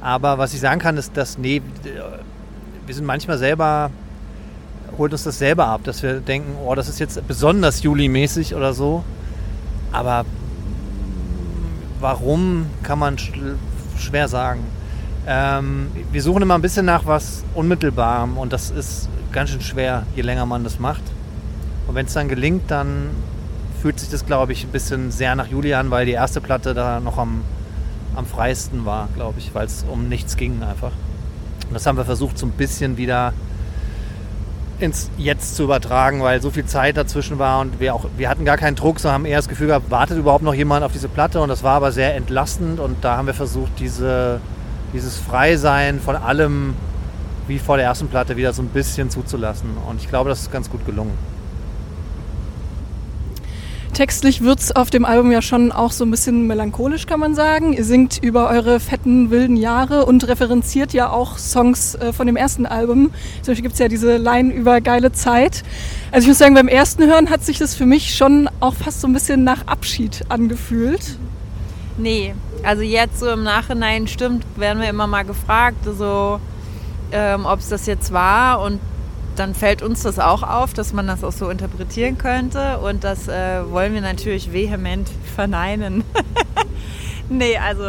Aber 0.00 0.38
was 0.38 0.54
ich 0.54 0.60
sagen 0.60 0.80
kann, 0.80 0.96
ist, 0.96 1.16
dass, 1.16 1.38
nee, 1.38 1.60
wir 2.86 2.94
sind 2.94 3.04
manchmal 3.04 3.38
selber, 3.38 3.90
holt 4.96 5.12
uns 5.12 5.24
das 5.24 5.38
selber 5.38 5.66
ab, 5.66 5.80
dass 5.84 6.04
wir 6.04 6.20
denken, 6.20 6.56
oh, 6.64 6.74
das 6.76 6.88
ist 6.88 7.00
jetzt 7.00 7.26
besonders 7.26 7.82
Juli-mäßig 7.82 8.54
oder 8.54 8.72
so. 8.72 9.02
Aber 9.90 10.24
warum, 11.98 12.66
kann 12.84 13.00
man 13.00 13.16
schwer 13.98 14.28
sagen. 14.28 14.60
Ähm, 15.26 15.90
wir 16.12 16.22
suchen 16.22 16.42
immer 16.42 16.54
ein 16.54 16.62
bisschen 16.62 16.86
nach 16.86 17.06
was 17.06 17.42
Unmittelbarem 17.54 18.38
und 18.38 18.52
das 18.52 18.70
ist 18.70 19.08
ganz 19.32 19.50
schön 19.50 19.60
schwer, 19.60 20.04
je 20.14 20.22
länger 20.22 20.46
man 20.46 20.62
das 20.62 20.78
macht. 20.78 21.02
Und 21.86 21.94
wenn 21.94 22.06
es 22.06 22.14
dann 22.14 22.28
gelingt, 22.28 22.70
dann 22.70 23.10
fühlt 23.80 24.00
sich 24.00 24.10
das, 24.10 24.26
glaube 24.26 24.52
ich, 24.52 24.64
ein 24.64 24.70
bisschen 24.70 25.10
sehr 25.10 25.36
nach 25.36 25.46
Julian, 25.46 25.90
weil 25.90 26.06
die 26.06 26.12
erste 26.12 26.40
Platte 26.40 26.74
da 26.74 27.00
noch 27.00 27.18
am, 27.18 27.42
am 28.14 28.26
freiesten 28.26 28.84
war, 28.84 29.08
glaube 29.14 29.38
ich, 29.38 29.54
weil 29.54 29.66
es 29.66 29.84
um 29.90 30.08
nichts 30.08 30.36
ging 30.36 30.62
einfach. 30.62 30.92
Und 31.68 31.74
das 31.74 31.86
haben 31.86 31.96
wir 31.96 32.04
versucht, 32.04 32.38
so 32.38 32.46
ein 32.46 32.52
bisschen 32.52 32.96
wieder 32.96 33.32
ins 34.78 35.10
Jetzt 35.16 35.56
zu 35.56 35.64
übertragen, 35.64 36.22
weil 36.22 36.42
so 36.42 36.50
viel 36.50 36.66
Zeit 36.66 36.96
dazwischen 36.96 37.38
war 37.38 37.60
und 37.60 37.80
wir 37.80 37.94
auch, 37.94 38.06
wir 38.16 38.28
hatten 38.28 38.44
gar 38.44 38.56
keinen 38.56 38.76
Druck, 38.76 39.00
sondern 39.00 39.14
haben 39.14 39.24
eher 39.24 39.38
das 39.38 39.48
Gefühl 39.48 39.68
gehabt, 39.68 39.90
wartet 39.90 40.18
überhaupt 40.18 40.44
noch 40.44 40.54
jemand 40.54 40.84
auf 40.84 40.92
diese 40.92 41.08
Platte 41.08 41.40
und 41.40 41.48
das 41.48 41.62
war 41.62 41.76
aber 41.76 41.92
sehr 41.92 42.14
entlastend 42.14 42.78
und 42.78 43.02
da 43.02 43.16
haben 43.16 43.26
wir 43.26 43.34
versucht, 43.34 43.72
diese, 43.78 44.40
dieses 44.92 45.16
Freisein 45.18 46.00
von 46.00 46.16
allem 46.16 46.74
wie 47.48 47.58
vor 47.58 47.76
der 47.76 47.86
ersten 47.86 48.08
Platte 48.08 48.36
wieder 48.36 48.52
so 48.52 48.62
ein 48.62 48.68
bisschen 48.68 49.08
zuzulassen. 49.08 49.70
Und 49.88 50.00
ich 50.00 50.08
glaube, 50.08 50.28
das 50.28 50.42
ist 50.42 50.52
ganz 50.52 50.68
gut 50.68 50.84
gelungen. 50.84 51.12
Textlich 53.96 54.42
wird 54.42 54.60
es 54.60 54.76
auf 54.76 54.90
dem 54.90 55.06
Album 55.06 55.32
ja 55.32 55.40
schon 55.40 55.72
auch 55.72 55.90
so 55.90 56.04
ein 56.04 56.10
bisschen 56.10 56.46
melancholisch, 56.46 57.06
kann 57.06 57.18
man 57.18 57.34
sagen. 57.34 57.72
Ihr 57.72 57.82
singt 57.82 58.22
über 58.22 58.50
eure 58.50 58.78
fetten, 58.78 59.30
wilden 59.30 59.56
Jahre 59.56 60.04
und 60.04 60.28
referenziert 60.28 60.92
ja 60.92 61.08
auch 61.08 61.38
Songs 61.38 61.94
äh, 61.94 62.12
von 62.12 62.26
dem 62.26 62.36
ersten 62.36 62.66
Album. 62.66 63.10
Zum 63.40 63.52
Beispiel 63.52 63.62
gibt 63.62 63.72
es 63.72 63.78
ja 63.78 63.88
diese 63.88 64.18
Line 64.18 64.52
über 64.52 64.82
geile 64.82 65.12
Zeit. 65.12 65.62
Also 66.12 66.26
ich 66.26 66.28
muss 66.28 66.36
sagen, 66.36 66.54
beim 66.54 66.68
ersten 66.68 67.06
Hören 67.06 67.30
hat 67.30 67.42
sich 67.42 67.56
das 67.56 67.74
für 67.74 67.86
mich 67.86 68.14
schon 68.14 68.50
auch 68.60 68.74
fast 68.74 69.00
so 69.00 69.08
ein 69.08 69.14
bisschen 69.14 69.44
nach 69.44 69.66
Abschied 69.66 70.26
angefühlt. 70.28 71.16
Nee, 71.96 72.34
also 72.64 72.82
jetzt 72.82 73.18
so 73.18 73.30
im 73.30 73.44
Nachhinein 73.44 74.08
stimmt, 74.08 74.44
werden 74.56 74.82
wir 74.82 74.90
immer 74.90 75.06
mal 75.06 75.24
gefragt, 75.24 75.86
so 75.96 76.38
ähm, 77.12 77.46
ob 77.46 77.60
es 77.60 77.70
das 77.70 77.86
jetzt 77.86 78.12
war 78.12 78.60
und 78.60 78.78
dann 79.38 79.54
fällt 79.54 79.82
uns 79.82 80.02
das 80.02 80.18
auch 80.18 80.42
auf, 80.42 80.74
dass 80.74 80.92
man 80.92 81.06
das 81.06 81.22
auch 81.22 81.32
so 81.32 81.48
interpretieren 81.50 82.18
könnte 82.18 82.78
und 82.78 83.04
das 83.04 83.28
äh, 83.28 83.70
wollen 83.70 83.94
wir 83.94 84.00
natürlich 84.00 84.52
vehement 84.52 85.08
verneinen. 85.34 86.04
nee, 87.28 87.56
also 87.58 87.84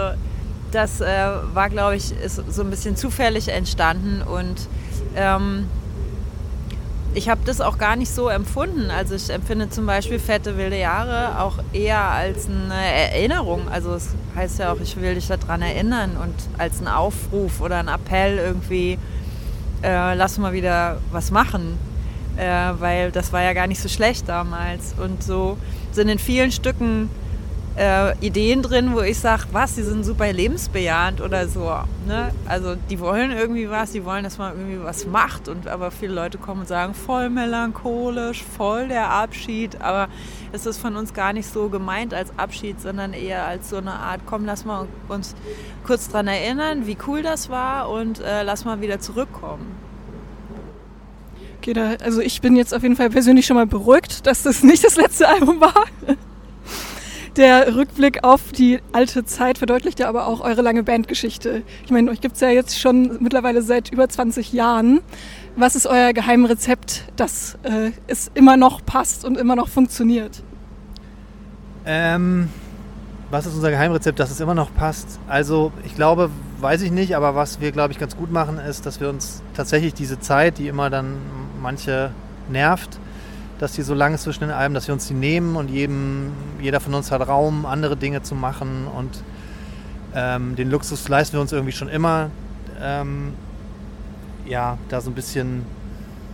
das 0.72 1.02
äh, 1.02 1.08
war, 1.54 1.70
glaube 1.70 1.96
ich, 1.96 2.12
ist 2.12 2.42
so 2.50 2.62
ein 2.62 2.70
bisschen 2.70 2.96
zufällig 2.96 3.48
entstanden 3.48 4.22
und 4.22 4.68
ähm, 5.16 5.66
ich 7.18 7.30
habe 7.30 7.42
das 7.46 7.62
auch 7.62 7.80
gar 7.80 7.96
nicht 7.96 8.12
so 8.12 8.30
empfunden. 8.30 8.92
Also 8.92 9.16
ich 9.16 9.30
empfinde 9.32 9.70
zum 9.70 9.88
Beispiel 9.88 10.20
Fette 10.20 10.56
wilde 10.58 10.78
Jahre 10.78 11.42
auch 11.42 11.56
eher 11.74 12.02
als 12.02 12.48
eine 12.48 12.76
Erinnerung. 12.76 13.70
Also 13.70 13.96
es 13.96 14.10
heißt 14.36 14.60
ja 14.60 14.72
auch, 14.72 14.80
ich 14.82 15.02
will 15.02 15.16
dich 15.16 15.28
daran 15.28 15.64
erinnern 15.64 16.12
und 16.22 16.36
als 16.60 16.80
ein 16.80 16.88
Aufruf 16.88 17.60
oder 17.62 17.78
ein 17.78 17.88
Appell 17.88 18.38
irgendwie, 18.38 19.00
äh, 19.84 20.14
lass 20.16 20.38
mal 20.38 20.54
wieder 20.54 20.98
was 21.12 21.32
machen. 21.32 21.78
Äh, 22.38 22.74
weil 22.80 23.12
das 23.12 23.34
war 23.34 23.42
ja 23.42 23.54
gar 23.54 23.66
nicht 23.68 23.82
so 23.82 23.90
schlecht 23.90 24.30
damals. 24.30 24.94
Und 25.04 25.24
so 25.24 25.58
sind 25.92 26.08
in 26.08 26.20
vielen 26.20 26.52
Stücken 26.52 27.10
äh, 27.78 28.18
Ideen 28.26 28.62
drin, 28.62 28.94
wo 28.94 29.02
ich 29.02 29.20
sage, 29.20 29.44
was, 29.52 29.76
die 29.76 29.84
sind 29.84 30.04
super 30.04 30.32
lebensbejahend 30.32 31.22
oder 31.22 31.48
so. 31.48 31.72
Ne? 32.08 32.32
Also 32.48 32.76
die 32.90 33.00
wollen 33.00 33.32
irgendwie 33.32 33.70
was, 33.70 33.92
die 33.92 34.04
wollen, 34.04 34.24
dass 34.24 34.38
man 34.38 34.58
irgendwie 34.58 34.84
was 34.84 35.06
macht. 35.06 35.48
Und 35.48 35.68
aber 35.68 35.92
viele 35.92 36.14
Leute 36.14 36.38
kommen 36.38 36.62
und 36.62 36.68
sagen, 36.68 36.94
voll 36.94 37.30
melancholisch, 37.30 38.44
voll 38.44 38.88
der 38.88 39.10
Abschied. 39.10 39.82
Aber 39.82 40.08
es 40.52 40.66
ist 40.66 40.78
von 40.78 40.96
uns 40.96 41.14
gar 41.14 41.34
nicht 41.34 41.52
so 41.52 41.70
gemeint 41.70 42.14
als 42.14 42.32
Abschied, 42.38 42.80
sondern 42.82 43.14
eher 43.14 43.46
als 43.46 43.70
so 43.70 43.78
eine 43.78 43.94
Art, 43.94 44.22
komm, 44.26 44.46
lass 44.46 44.66
mal 44.66 44.88
uns 45.08 45.36
kurz 45.86 46.10
dran 46.10 46.28
erinnern, 46.28 46.88
wie 46.88 46.98
cool 47.08 47.22
das 47.22 47.50
war 47.50 47.90
und 47.90 48.20
äh, 48.20 48.44
lass 48.44 48.66
mal 48.66 48.82
wieder 48.82 49.00
zurückkommen. 49.00 49.76
Okay, 51.60 51.74
da, 51.74 51.96
also 52.04 52.22
ich 52.22 52.42
bin 52.42 52.56
jetzt 52.56 52.74
auf 52.74 52.84
jeden 52.84 52.96
Fall 52.96 53.10
persönlich 53.10 53.46
schon 53.46 53.58
mal 53.58 53.68
beruhigt, 53.68 54.26
dass 54.26 54.44
das 54.44 54.64
nicht 54.64 54.84
das 54.84 54.96
letzte 54.96 55.28
Album 55.30 55.60
war. 55.60 55.86
Der 57.36 57.76
Rückblick 57.76 58.24
auf 58.24 58.52
die 58.52 58.80
alte 58.94 59.24
Zeit 59.24 59.60
verdeutlicht 59.60 60.00
ja 60.00 60.10
aber 60.10 60.26
auch 60.26 60.42
eure 60.42 60.64
lange 60.64 60.82
Bandgeschichte. 60.82 61.62
Ich 61.86 61.92
meine, 61.92 62.10
euch 62.10 62.20
gibt 62.20 62.34
es 62.34 62.42
ja 62.42 62.50
jetzt 62.50 62.80
schon 62.80 63.18
mittlerweile 63.22 63.62
seit 63.62 63.92
über 63.92 64.10
20 64.10 64.54
Jahren. 64.54 65.02
Was 65.60 65.76
ist 65.76 65.88
euer 65.88 66.14
Geheimrezept, 66.14 67.12
dass 67.16 67.58
äh, 67.64 67.90
es 68.06 68.30
immer 68.36 68.58
noch 68.58 68.86
passt 68.86 69.26
und 69.26 69.40
immer 69.40 69.56
noch 69.56 69.70
funktioniert? 69.70 70.44
Ähm, 71.84 72.50
was 73.32 73.48
ist 73.48 73.56
unser 73.56 73.72
Geheimrezept, 73.72 74.20
dass 74.20 74.30
es 74.30 74.40
immer 74.40 74.54
noch 74.54 74.72
passt? 74.72 75.20
Also 75.28 75.72
ich 75.84 75.96
glaube, 75.96 76.30
weiß 76.60 76.84
ich 76.84 76.92
nicht, 76.92 77.16
aber 77.16 77.34
was 77.34 77.60
wir, 77.60 77.72
glaube 77.72 77.92
ich, 77.92 77.98
ganz 77.98 78.16
gut 78.16 78.32
machen, 78.32 78.60
ist, 78.60 78.86
dass 78.86 79.00
wir 79.00 79.10
uns 79.10 79.42
tatsächlich 79.56 79.96
diese 79.96 80.20
Zeit, 80.20 80.60
die 80.60 80.68
immer 80.68 80.92
dann 80.92 81.18
manche 81.60 82.12
nervt, 82.50 83.00
dass 83.58 83.72
die 83.72 83.82
so 83.82 83.96
lang 83.96 84.14
ist 84.14 84.24
zwischen 84.24 84.42
den 84.42 84.52
Alben, 84.52 84.76
dass 84.76 84.86
wir 84.86 84.94
uns 84.94 85.08
die 85.08 85.16
nehmen 85.16 85.56
und 85.56 85.72
jedem, 85.72 86.34
jeder 86.62 86.80
von 86.80 86.94
uns 86.94 87.12
hat 87.12 87.28
Raum, 87.28 87.66
andere 87.66 87.98
Dinge 87.98 88.22
zu 88.22 88.36
machen 88.36 88.86
und 88.96 89.24
ähm, 90.14 90.56
den 90.56 90.70
Luxus 90.70 91.10
leisten 91.10 91.34
wir 91.34 91.42
uns 91.42 91.52
irgendwie 91.52 91.74
schon 91.74 91.90
immer. 91.90 92.30
Ähm, 92.80 93.34
ja, 94.48 94.80
da 94.90 95.02
so 95.02 95.12
ein 95.12 95.14
bisschen 95.14 95.64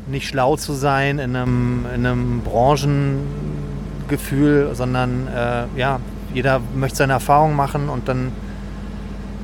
nicht 0.08 0.27
schlau 0.27 0.55
zu 0.58 0.74
sein 0.74 1.20
in 1.20 1.36
einem, 1.36 1.86
in 1.93 2.05
einem 2.05 2.41
Branchengefühl, 2.41 4.74
sondern 4.74 5.27
äh, 5.27 5.65
ja, 5.77 6.00
jeder 6.34 6.62
möchte 6.75 6.98
seine 6.98 7.13
Erfahrung 7.13 7.55
machen 7.55 7.89
und 7.89 8.08
dann 8.08 8.32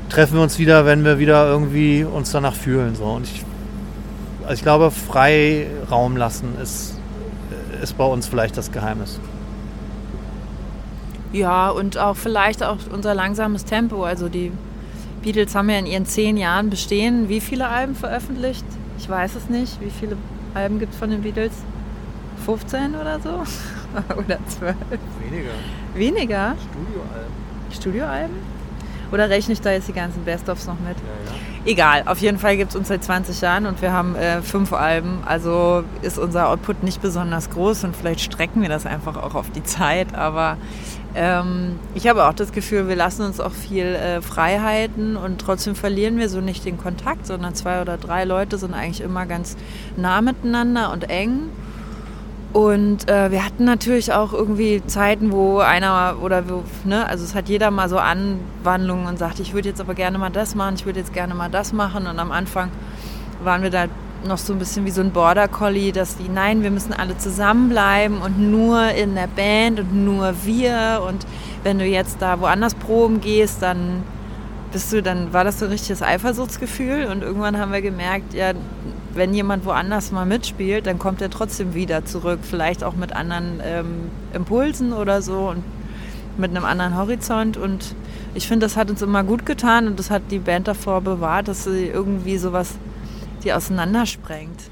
treffen 0.10 0.36
wir 0.36 0.42
uns 0.42 0.60
wieder, 0.60 0.86
wenn 0.86 1.06
wir 1.06 1.20
wieder 1.20 1.48
irgendwie 1.48 2.04
uns 2.04 2.32
danach 2.32 2.56
fühlen. 2.56 2.96
So. 2.96 3.06
Und 3.06 3.26
ich, 3.26 3.46
also 4.44 4.56
ich 4.56 4.64
glaube, 4.64 4.92
frei 4.92 5.68
Raum 5.90 6.18
lassen 6.18 6.58
ist, 6.62 7.00
ist 7.82 7.98
bei 7.98 8.06
uns 8.06 8.28
vielleicht 8.28 8.58
das 8.58 8.72
Geheimnis. 8.72 9.20
Ja, 11.32 11.70
und 11.70 12.00
auch 12.00 12.16
vielleicht 12.16 12.64
auch 12.64 12.78
unser 12.92 13.14
langsames 13.14 13.66
Tempo. 13.66 14.04
Also 14.04 14.30
die 14.30 14.52
Beatles 15.20 15.56
haben 15.56 15.70
ja 15.70 15.78
in 15.78 15.86
ihren 15.86 16.06
zehn 16.06 16.38
Jahren 16.38 16.70
bestehen. 16.70 17.30
Wie 17.30 17.42
viele 17.42 17.68
Alben 17.68 17.96
veröffentlicht? 17.96 18.66
Ich 18.98 19.10
weiß 19.10 19.36
es 19.36 19.50
nicht. 19.50 19.80
Wie 19.82 19.90
viele 19.90 20.18
Alben 20.54 20.80
gibt 20.80 20.94
es 20.94 21.00
von 21.00 21.10
den 21.10 21.22
Beatles? 21.22 21.54
15 22.46 22.96
oder 22.96 23.20
so? 23.20 23.30
oder 24.18 24.40
12? 24.48 24.76
Weniger. 25.30 25.50
Weniger? 25.94 26.56
Studioalben. 26.72 27.34
Studioalben? 27.72 28.59
Oder 29.12 29.30
rechne 29.30 29.54
ich 29.54 29.62
da 29.62 29.72
jetzt 29.72 29.88
die 29.88 29.94
ganzen 29.94 30.24
Best-ofs 30.24 30.68
noch 30.68 30.80
mit? 30.80 30.98
Ja. 30.98 31.36
Egal, 31.66 32.04
auf 32.06 32.20
jeden 32.20 32.40
Fall 32.40 32.56
gibt 32.56 32.72
es 32.72 32.76
uns 32.76 32.88
seit 32.88 33.04
20 33.04 33.42
Jahren 33.42 33.66
und 33.66 33.82
wir 33.82 33.92
haben 33.92 34.16
äh, 34.16 34.42
fünf 34.42 34.72
Alben. 34.72 35.20
Also 35.26 35.84
ist 36.02 36.18
unser 36.18 36.50
Output 36.50 36.84
nicht 36.84 37.02
besonders 37.02 37.50
groß 37.50 37.84
und 37.84 37.96
vielleicht 37.96 38.22
strecken 38.22 38.62
wir 38.62 38.70
das 38.70 38.86
einfach 38.86 39.18
auch 39.18 39.36
auf 39.36 39.50
die 39.52 39.64
Zeit. 39.64 40.16
Aber 40.16 40.58
ähm, 41.16 41.78
ich 41.96 42.08
habe 42.08 42.26
auch 42.26 42.34
das 42.34 42.54
Gefühl, 42.54 42.88
wir 42.88 42.96
lassen 42.96 43.24
uns 43.24 43.40
auch 43.40 43.52
viel 43.52 43.86
äh, 43.86 44.22
Freiheiten 44.22 45.18
und 45.18 45.42
trotzdem 45.42 45.76
verlieren 45.76 46.18
wir 46.18 46.30
so 46.30 46.40
nicht 46.40 46.64
den 46.66 46.78
Kontakt, 46.78 47.28
sondern 47.28 47.56
zwei 47.56 47.82
oder 47.82 47.98
drei 47.98 48.24
Leute 48.24 48.58
sind 48.58 48.74
eigentlich 48.74 49.02
immer 49.02 49.26
ganz 49.26 49.58
nah 49.98 50.22
miteinander 50.22 50.92
und 50.92 51.10
eng. 51.10 51.50
Und 52.52 53.08
äh, 53.08 53.30
wir 53.30 53.46
hatten 53.46 53.64
natürlich 53.64 54.12
auch 54.12 54.34
irgendwie 54.34 54.82
Zeiten, 54.88 55.32
wo 55.32 55.60
einer 55.60 56.18
oder 56.22 56.50
wo, 56.50 56.64
ne, 56.84 57.08
also 57.08 57.24
es 57.24 57.36
hat 57.36 57.48
jeder 57.48 57.70
mal 57.70 57.90
so 57.90 58.00
Anwandlungen 58.00 59.06
und 59.06 59.20
sagt, 59.20 59.40
ich 59.40 59.54
würde 59.54 59.70
jetzt 59.70 59.80
aber 59.80 59.94
gerne 59.94 60.18
mal 60.18 60.32
das 60.32 60.56
machen, 60.56 60.74
ich 60.76 60.86
würde 60.86 61.00
jetzt 61.00 61.14
gerne 61.14 61.36
mal 61.36 61.50
das 61.50 61.74
machen. 61.74 62.08
Und 62.08 62.18
am 62.18 62.32
Anfang 62.32 62.72
waren 63.44 63.62
wir 63.62 63.70
da 63.70 63.86
noch 64.26 64.40
so 64.40 64.54
ein 64.54 64.60
bisschen 64.60 64.86
wie 64.86 64.92
so 64.92 65.02
ein 65.02 65.12
Border 65.12 65.48
Collie, 65.48 65.92
dass 65.92 66.18
die, 66.18 66.28
nein, 66.28 66.64
wir 66.64 66.72
müssen 66.72 66.92
alle 66.92 67.18
zusammenbleiben 67.18 68.20
und 68.20 68.40
nur 68.40 68.90
in 68.90 69.16
der 69.16 69.28
Band 69.28 69.80
und 69.80 70.04
nur 70.04 70.34
wir. 70.44 71.04
Und 71.08 71.28
wenn 71.64 71.78
du 71.78 71.86
jetzt 71.86 72.20
da 72.20 72.40
woanders 72.42 72.74
proben 72.74 73.22
gehst, 73.22 73.62
dann 73.62 74.04
bist 74.72 74.92
du, 74.92 75.02
dann 75.02 75.34
war 75.34 75.44
das 75.44 75.60
so 75.60 75.66
ein 75.66 75.72
richtiges 75.72 76.02
Eifersuchtsgefühl. 76.02 77.06
Und 77.06 77.22
irgendwann 77.22 77.58
haben 77.60 77.72
wir 77.72 77.82
gemerkt, 77.82 78.34
ja, 78.34 78.54
wenn 79.20 79.34
jemand 79.34 79.66
woanders 79.66 80.12
mal 80.12 80.26
mitspielt, 80.26 80.88
dann 80.88 80.98
kommt 80.98 81.22
er 81.22 81.30
trotzdem 81.30 81.76
wieder 81.76 82.06
zurück. 82.06 82.40
Vielleicht 82.42 82.84
auch 82.84 82.96
mit 82.96 83.14
anderen 83.14 83.62
ähm, 83.64 84.10
Impulsen 84.34 84.94
oder 84.94 85.22
so 85.22 85.50
und 85.50 85.64
mit 86.38 86.52
einem 86.52 86.64
anderen 86.64 86.96
Horizont. 86.96 87.58
Und 87.58 87.96
ich 88.34 88.48
finde, 88.48 88.66
das 88.66 88.78
hat 88.78 88.90
uns 88.90 89.02
immer 89.02 89.24
gut 89.24 89.46
getan 89.46 89.88
und 89.88 90.00
das 90.00 90.10
hat 90.10 90.24
die 90.32 90.40
Band 90.40 90.70
davor 90.70 91.02
bewahrt, 91.02 91.50
dass 91.50 91.66
sie 91.66 91.88
irgendwie 91.88 92.38
sowas 92.38 92.72
die 93.44 93.52
auseinandersprengt. 93.54 94.72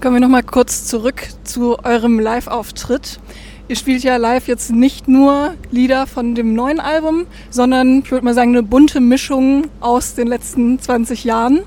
Kommen 0.00 0.14
wir 0.14 0.20
nochmal 0.20 0.42
kurz 0.44 0.86
zurück 0.86 1.28
zu 1.42 1.78
eurem 1.84 2.20
Live-Auftritt. 2.20 3.18
Ihr 3.66 3.76
spielt 3.76 4.04
ja 4.04 4.16
live 4.16 4.46
jetzt 4.46 4.70
nicht 4.70 5.08
nur 5.08 5.54
Lieder 5.70 6.06
von 6.06 6.34
dem 6.34 6.54
neuen 6.54 6.78
Album, 6.78 7.26
sondern 7.50 8.00
ich 8.00 8.12
würde 8.12 8.24
mal 8.24 8.34
sagen 8.34 8.50
eine 8.50 8.62
bunte 8.62 9.00
Mischung 9.00 9.68
aus 9.80 10.14
den 10.14 10.28
letzten 10.28 10.78
20 10.78 11.24
Jahren. 11.24 11.62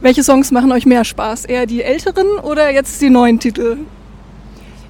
Welche 0.00 0.22
Songs 0.22 0.52
machen 0.52 0.70
euch 0.70 0.86
mehr 0.86 1.04
Spaß? 1.04 1.44
Eher 1.44 1.66
die 1.66 1.82
älteren 1.82 2.38
oder 2.44 2.70
jetzt 2.70 3.02
die 3.02 3.10
neuen 3.10 3.40
Titel? 3.40 3.78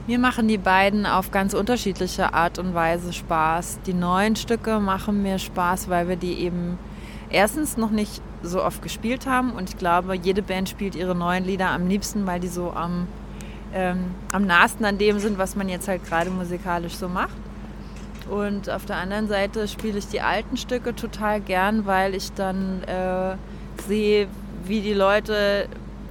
Mir 0.07 0.19
machen 0.19 0.49
die 0.49 0.59
beiden 0.59 1.07
auf 1.07 1.31
ganz 1.31 1.55
unterschiedliche 1.55 2.35
Art 2.35 2.59
und 2.59 2.75
Weise 2.75 3.15
Spaß. 3.15 3.79
Die 3.87 3.95
neuen 3.95 4.37
Stücke 4.37 4.81
machen 4.81 5.23
mir 5.23 5.39
Spaß, 5.39 5.89
weil 5.89 6.09
wir 6.11 6.17
die 6.17 6.35
eben 6.35 6.79
erstens 7.31 7.79
noch 7.79 7.91
nicht 7.91 8.21
so 8.43 8.63
oft 8.63 8.83
gespielt 8.83 9.27
haben 9.27 9.53
und 9.53 9.71
ich 9.71 9.79
glaube, 9.79 10.15
jede 10.15 10.43
Band 10.43 10.69
spielt 10.69 10.95
ihre 10.95 11.15
neuen 11.15 11.45
Lieder 11.45 11.71
am 11.71 11.89
liebsten, 11.89 12.27
weil 12.27 12.41
die 12.41 12.49
so 12.49 12.73
am, 12.75 13.07
ähm, 13.73 14.11
am 14.31 14.47
nahesten 14.47 14.85
an 14.85 14.99
dem 14.99 15.21
sind, 15.21 15.39
was 15.39 15.57
man 15.57 15.71
jetzt 15.71 15.89
halt 15.89 16.05
gerade 16.05 16.29
musikalisch 16.29 16.97
so 16.97 17.09
macht. 17.09 17.37
Und 18.29 18.69
auf 18.69 18.85
der 18.85 18.97
anderen 18.97 19.27
Seite 19.27 19.69
spiele 19.69 19.99
ich 19.99 20.09
die 20.09 20.21
alten 20.21 20.59
Stücke 20.59 20.95
total 20.95 21.41
gern, 21.41 21.87
weil 21.87 22.15
ich 22.15 22.31
dann 22.33 22.83
äh, 22.83 23.37
sehe, 23.87 24.29
wie 24.65 24.81
die 24.81 24.95
Leute, 24.95 25.69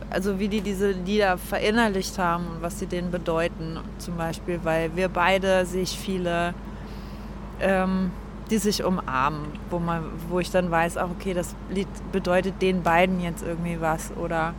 also 0.10 0.40
wie 0.40 0.48
die 0.48 0.62
diese 0.62 0.92
Lieder 0.92 1.38
verinnerlicht 1.38 2.18
haben 2.18 2.48
und 2.48 2.62
was 2.62 2.80
sie 2.80 2.88
denen 2.88 3.12
bedeuten. 3.12 3.80
Zum 3.98 4.18
Beispiel, 4.18 4.60
weil 4.64 4.96
wir 4.96 5.10
beide 5.10 5.66
sich 5.66 5.98
viele, 5.98 6.54
ähm, 7.60 8.12
die 8.50 8.58
sich 8.58 8.84
umarmen, 8.84 9.48
wo, 9.70 9.80
man, 9.80 10.04
wo 10.30 10.40
ich 10.40 10.52
dann 10.52 10.72
weiß, 10.72 10.98
auch 10.98 11.10
okay, 11.12 11.34
das 11.34 11.56
Lied 11.70 11.88
bedeutet 12.12 12.62
den 12.62 12.84
beiden 12.84 13.20
jetzt 13.20 13.44
irgendwie 13.44 13.82
was. 13.82 14.12
Oder 14.16 14.54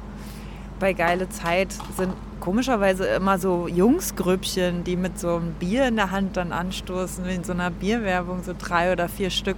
bei 0.78 0.92
Geile 0.92 1.28
Zeit 1.28 1.72
sind 1.96 2.12
komischerweise 2.40 3.06
immer 3.06 3.38
so 3.38 3.68
Jungsgrüppchen, 3.68 4.84
die 4.84 4.96
mit 4.96 5.18
so 5.18 5.36
einem 5.36 5.52
Bier 5.54 5.88
in 5.88 5.96
der 5.96 6.10
Hand 6.10 6.36
dann 6.36 6.52
anstoßen, 6.52 7.26
wie 7.26 7.34
in 7.34 7.44
so 7.44 7.52
einer 7.52 7.70
Bierwerbung, 7.70 8.42
so 8.42 8.54
drei 8.56 8.92
oder 8.92 9.08
vier 9.08 9.30
Stück. 9.30 9.56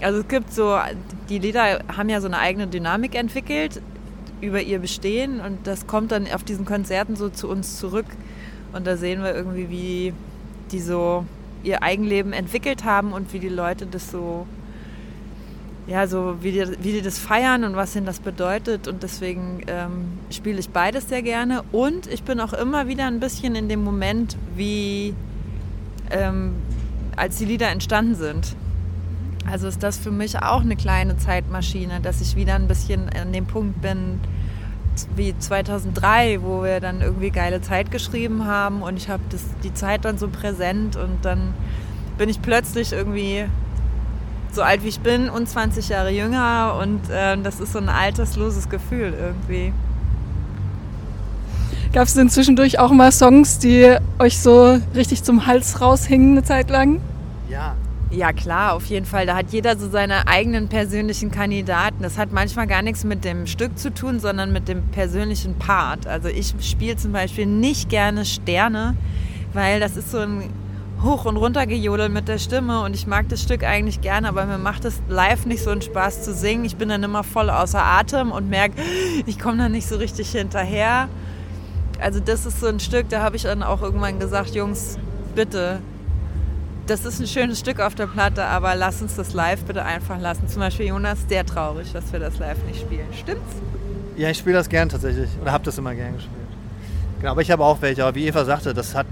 Also 0.00 0.20
es 0.20 0.28
gibt 0.28 0.52
so, 0.52 0.76
die 1.28 1.38
Lieder 1.38 1.80
haben 1.96 2.08
ja 2.08 2.20
so 2.20 2.26
eine 2.26 2.38
eigene 2.38 2.66
Dynamik 2.66 3.14
entwickelt 3.14 3.80
über 4.40 4.60
ihr 4.60 4.78
Bestehen 4.78 5.40
und 5.40 5.66
das 5.66 5.86
kommt 5.86 6.12
dann 6.12 6.26
auf 6.32 6.44
diesen 6.44 6.64
Konzerten 6.64 7.16
so 7.16 7.28
zu 7.28 7.48
uns 7.48 7.78
zurück. 7.78 8.06
Und 8.72 8.86
da 8.86 8.96
sehen 8.96 9.22
wir 9.22 9.34
irgendwie, 9.34 9.70
wie 9.70 10.12
die 10.72 10.80
so 10.80 11.24
ihr 11.62 11.82
Eigenleben 11.82 12.32
entwickelt 12.32 12.84
haben 12.84 13.12
und 13.12 13.32
wie 13.32 13.38
die 13.38 13.48
Leute 13.48 13.86
das 13.86 14.10
so, 14.10 14.46
ja, 15.86 16.06
so 16.06 16.36
wie 16.40 16.52
die, 16.52 16.66
wie 16.82 16.92
die 16.92 17.02
das 17.02 17.18
feiern 17.18 17.64
und 17.64 17.76
was 17.76 17.94
ihnen 17.94 18.06
das 18.06 18.18
bedeutet. 18.18 18.88
Und 18.88 19.02
deswegen 19.02 19.62
ähm, 19.68 20.18
spiele 20.30 20.58
ich 20.58 20.70
beides 20.70 21.08
sehr 21.08 21.22
gerne. 21.22 21.62
Und 21.72 22.08
ich 22.08 22.24
bin 22.24 22.40
auch 22.40 22.52
immer 22.52 22.88
wieder 22.88 23.06
ein 23.06 23.20
bisschen 23.20 23.54
in 23.54 23.68
dem 23.68 23.82
Moment, 23.82 24.36
wie 24.56 25.14
ähm, 26.10 26.54
als 27.16 27.38
die 27.38 27.44
Lieder 27.44 27.68
entstanden 27.68 28.16
sind. 28.16 28.56
Also 29.50 29.68
ist 29.68 29.82
das 29.82 29.98
für 29.98 30.10
mich 30.10 30.38
auch 30.38 30.62
eine 30.62 30.76
kleine 30.76 31.16
Zeitmaschine, 31.16 32.00
dass 32.00 32.20
ich 32.20 32.34
wieder 32.34 32.54
ein 32.54 32.66
bisschen 32.66 33.08
an 33.10 33.32
dem 33.32 33.46
Punkt 33.46 33.80
bin 33.82 34.20
wie 35.16 35.36
2003, 35.36 36.40
wo 36.42 36.62
wir 36.62 36.80
dann 36.80 37.00
irgendwie 37.00 37.30
geile 37.30 37.60
Zeit 37.60 37.90
geschrieben 37.90 38.46
haben 38.46 38.82
und 38.82 38.96
ich 38.96 39.08
habe 39.08 39.22
die 39.62 39.74
Zeit 39.74 40.04
dann 40.04 40.18
so 40.18 40.28
präsent 40.28 40.96
und 40.96 41.24
dann 41.24 41.52
bin 42.16 42.28
ich 42.28 42.40
plötzlich 42.40 42.92
irgendwie 42.92 43.44
so 44.52 44.62
alt 44.62 44.84
wie 44.84 44.88
ich 44.88 45.00
bin 45.00 45.28
und 45.28 45.48
20 45.48 45.88
Jahre 45.88 46.10
jünger 46.10 46.78
und 46.80 47.10
äh, 47.10 47.36
das 47.42 47.58
ist 47.58 47.72
so 47.72 47.80
ein 47.80 47.88
altersloses 47.88 48.68
Gefühl 48.68 49.12
irgendwie. 49.18 49.72
Gab 51.92 52.06
es 52.06 52.14
denn 52.14 52.30
zwischendurch 52.30 52.78
auch 52.78 52.92
mal 52.92 53.12
Songs, 53.12 53.58
die 53.58 53.96
euch 54.18 54.40
so 54.40 54.78
richtig 54.94 55.22
zum 55.24 55.46
Hals 55.46 55.80
raushingen 55.80 56.32
eine 56.32 56.44
Zeit 56.44 56.70
lang? 56.70 57.00
Ja, 57.48 57.74
ja, 58.14 58.32
klar, 58.32 58.74
auf 58.74 58.86
jeden 58.86 59.06
Fall. 59.06 59.26
Da 59.26 59.36
hat 59.36 59.46
jeder 59.50 59.76
so 59.76 59.88
seine 59.88 60.28
eigenen 60.28 60.68
persönlichen 60.68 61.30
Kandidaten. 61.30 62.02
Das 62.02 62.16
hat 62.16 62.32
manchmal 62.32 62.66
gar 62.66 62.82
nichts 62.82 63.04
mit 63.04 63.24
dem 63.24 63.46
Stück 63.46 63.78
zu 63.78 63.92
tun, 63.92 64.20
sondern 64.20 64.52
mit 64.52 64.68
dem 64.68 64.82
persönlichen 64.88 65.58
Part. 65.58 66.06
Also 66.06 66.28
ich 66.28 66.54
spiele 66.60 66.96
zum 66.96 67.12
Beispiel 67.12 67.46
nicht 67.46 67.88
gerne 67.88 68.24
Sterne, 68.24 68.96
weil 69.52 69.80
das 69.80 69.96
ist 69.96 70.10
so 70.10 70.18
ein 70.18 70.50
Hoch- 71.02 71.24
und 71.24 71.36
Runtergejodel 71.36 72.08
mit 72.08 72.28
der 72.28 72.38
Stimme 72.38 72.80
und 72.82 72.94
ich 72.94 73.06
mag 73.06 73.28
das 73.28 73.42
Stück 73.42 73.62
eigentlich 73.62 74.00
gerne, 74.00 74.28
aber 74.28 74.46
mir 74.46 74.58
macht 74.58 74.84
es 74.84 75.02
live 75.08 75.44
nicht 75.44 75.62
so 75.62 75.70
einen 75.70 75.82
Spaß 75.82 76.22
zu 76.22 76.32
singen. 76.32 76.64
Ich 76.64 76.76
bin 76.76 76.88
dann 76.88 77.02
immer 77.02 77.24
voll 77.24 77.50
außer 77.50 77.82
Atem 77.82 78.32
und 78.32 78.48
merke, 78.48 78.80
ich 79.26 79.38
komme 79.38 79.58
da 79.58 79.68
nicht 79.68 79.86
so 79.86 79.96
richtig 79.96 80.30
hinterher. 80.30 81.08
Also 82.00 82.20
das 82.20 82.46
ist 82.46 82.60
so 82.60 82.68
ein 82.68 82.80
Stück, 82.80 83.08
da 83.10 83.22
habe 83.22 83.36
ich 83.36 83.42
dann 83.42 83.62
auch 83.62 83.82
irgendwann 83.82 84.18
gesagt, 84.18 84.54
Jungs, 84.54 84.98
bitte 85.34 85.80
das 86.86 87.04
ist 87.04 87.20
ein 87.20 87.26
schönes 87.26 87.58
Stück 87.60 87.80
auf 87.80 87.94
der 87.94 88.06
Platte, 88.06 88.44
aber 88.44 88.74
lass 88.74 89.00
uns 89.00 89.16
das 89.16 89.32
live 89.32 89.64
bitte 89.64 89.84
einfach 89.84 90.20
lassen. 90.20 90.48
Zum 90.48 90.60
Beispiel 90.60 90.86
Jonas, 90.86 91.18
sehr 91.28 91.46
traurig, 91.46 91.92
dass 91.92 92.12
wir 92.12 92.20
das 92.20 92.38
live 92.38 92.62
nicht 92.66 92.80
spielen. 92.80 93.06
Stimmt's? 93.12 93.56
Ja, 94.16 94.30
ich 94.30 94.38
spiele 94.38 94.56
das 94.56 94.68
gern 94.68 94.88
tatsächlich. 94.88 95.30
Oder 95.40 95.52
habe 95.52 95.64
das 95.64 95.78
immer 95.78 95.94
gern 95.94 96.14
gespielt. 96.14 96.34
Genau, 97.18 97.32
aber 97.32 97.42
ich 97.42 97.50
habe 97.50 97.64
auch 97.64 97.80
welche. 97.80 98.04
Aber 98.04 98.14
wie 98.14 98.26
Eva 98.26 98.44
sagte, 98.44 98.74
das 98.74 98.94
hat 98.94 99.06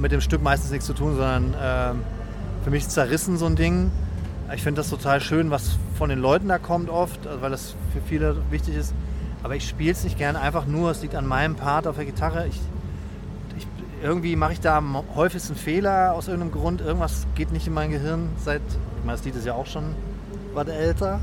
mit 0.00 0.12
dem 0.12 0.20
Stück 0.20 0.42
meistens 0.42 0.70
nichts 0.70 0.86
zu 0.86 0.94
tun, 0.94 1.16
sondern 1.16 1.54
äh, 1.54 1.94
für 2.64 2.70
mich 2.70 2.88
zerrissen 2.88 3.36
so 3.36 3.46
ein 3.46 3.56
Ding. 3.56 3.90
Ich 4.54 4.62
finde 4.62 4.80
das 4.80 4.90
total 4.90 5.20
schön, 5.20 5.50
was 5.50 5.76
von 5.98 6.08
den 6.08 6.18
Leuten 6.18 6.48
da 6.48 6.58
kommt 6.58 6.88
oft, 6.88 7.26
also 7.26 7.42
weil 7.42 7.50
das 7.50 7.74
für 7.92 8.00
viele 8.08 8.36
wichtig 8.50 8.76
ist. 8.76 8.94
Aber 9.42 9.54
ich 9.54 9.68
spiele 9.68 9.92
es 9.92 10.02
nicht 10.04 10.18
gerne 10.18 10.40
einfach 10.40 10.66
nur, 10.66 10.90
es 10.90 11.02
liegt 11.02 11.14
an 11.14 11.26
meinem 11.26 11.56
Part 11.56 11.86
auf 11.86 11.96
der 11.96 12.04
Gitarre. 12.04 12.46
Ich, 12.48 12.60
irgendwie 14.02 14.36
mache 14.36 14.52
ich 14.52 14.60
da 14.60 14.76
am 14.78 15.02
häufigsten 15.14 15.54
Fehler 15.54 16.12
aus 16.12 16.28
irgendeinem 16.28 16.52
Grund. 16.52 16.80
Irgendwas 16.80 17.26
geht 17.34 17.52
nicht 17.52 17.66
in 17.66 17.74
mein 17.74 17.90
Gehirn 17.90 18.28
seit, 18.42 18.62
ich 18.98 19.04
meine, 19.04 19.16
das 19.16 19.24
Lied 19.24 19.36
ist 19.36 19.46
ja 19.46 19.54
auch 19.54 19.66
schon 19.66 19.94
was 20.54 20.68
älter. 20.68 21.20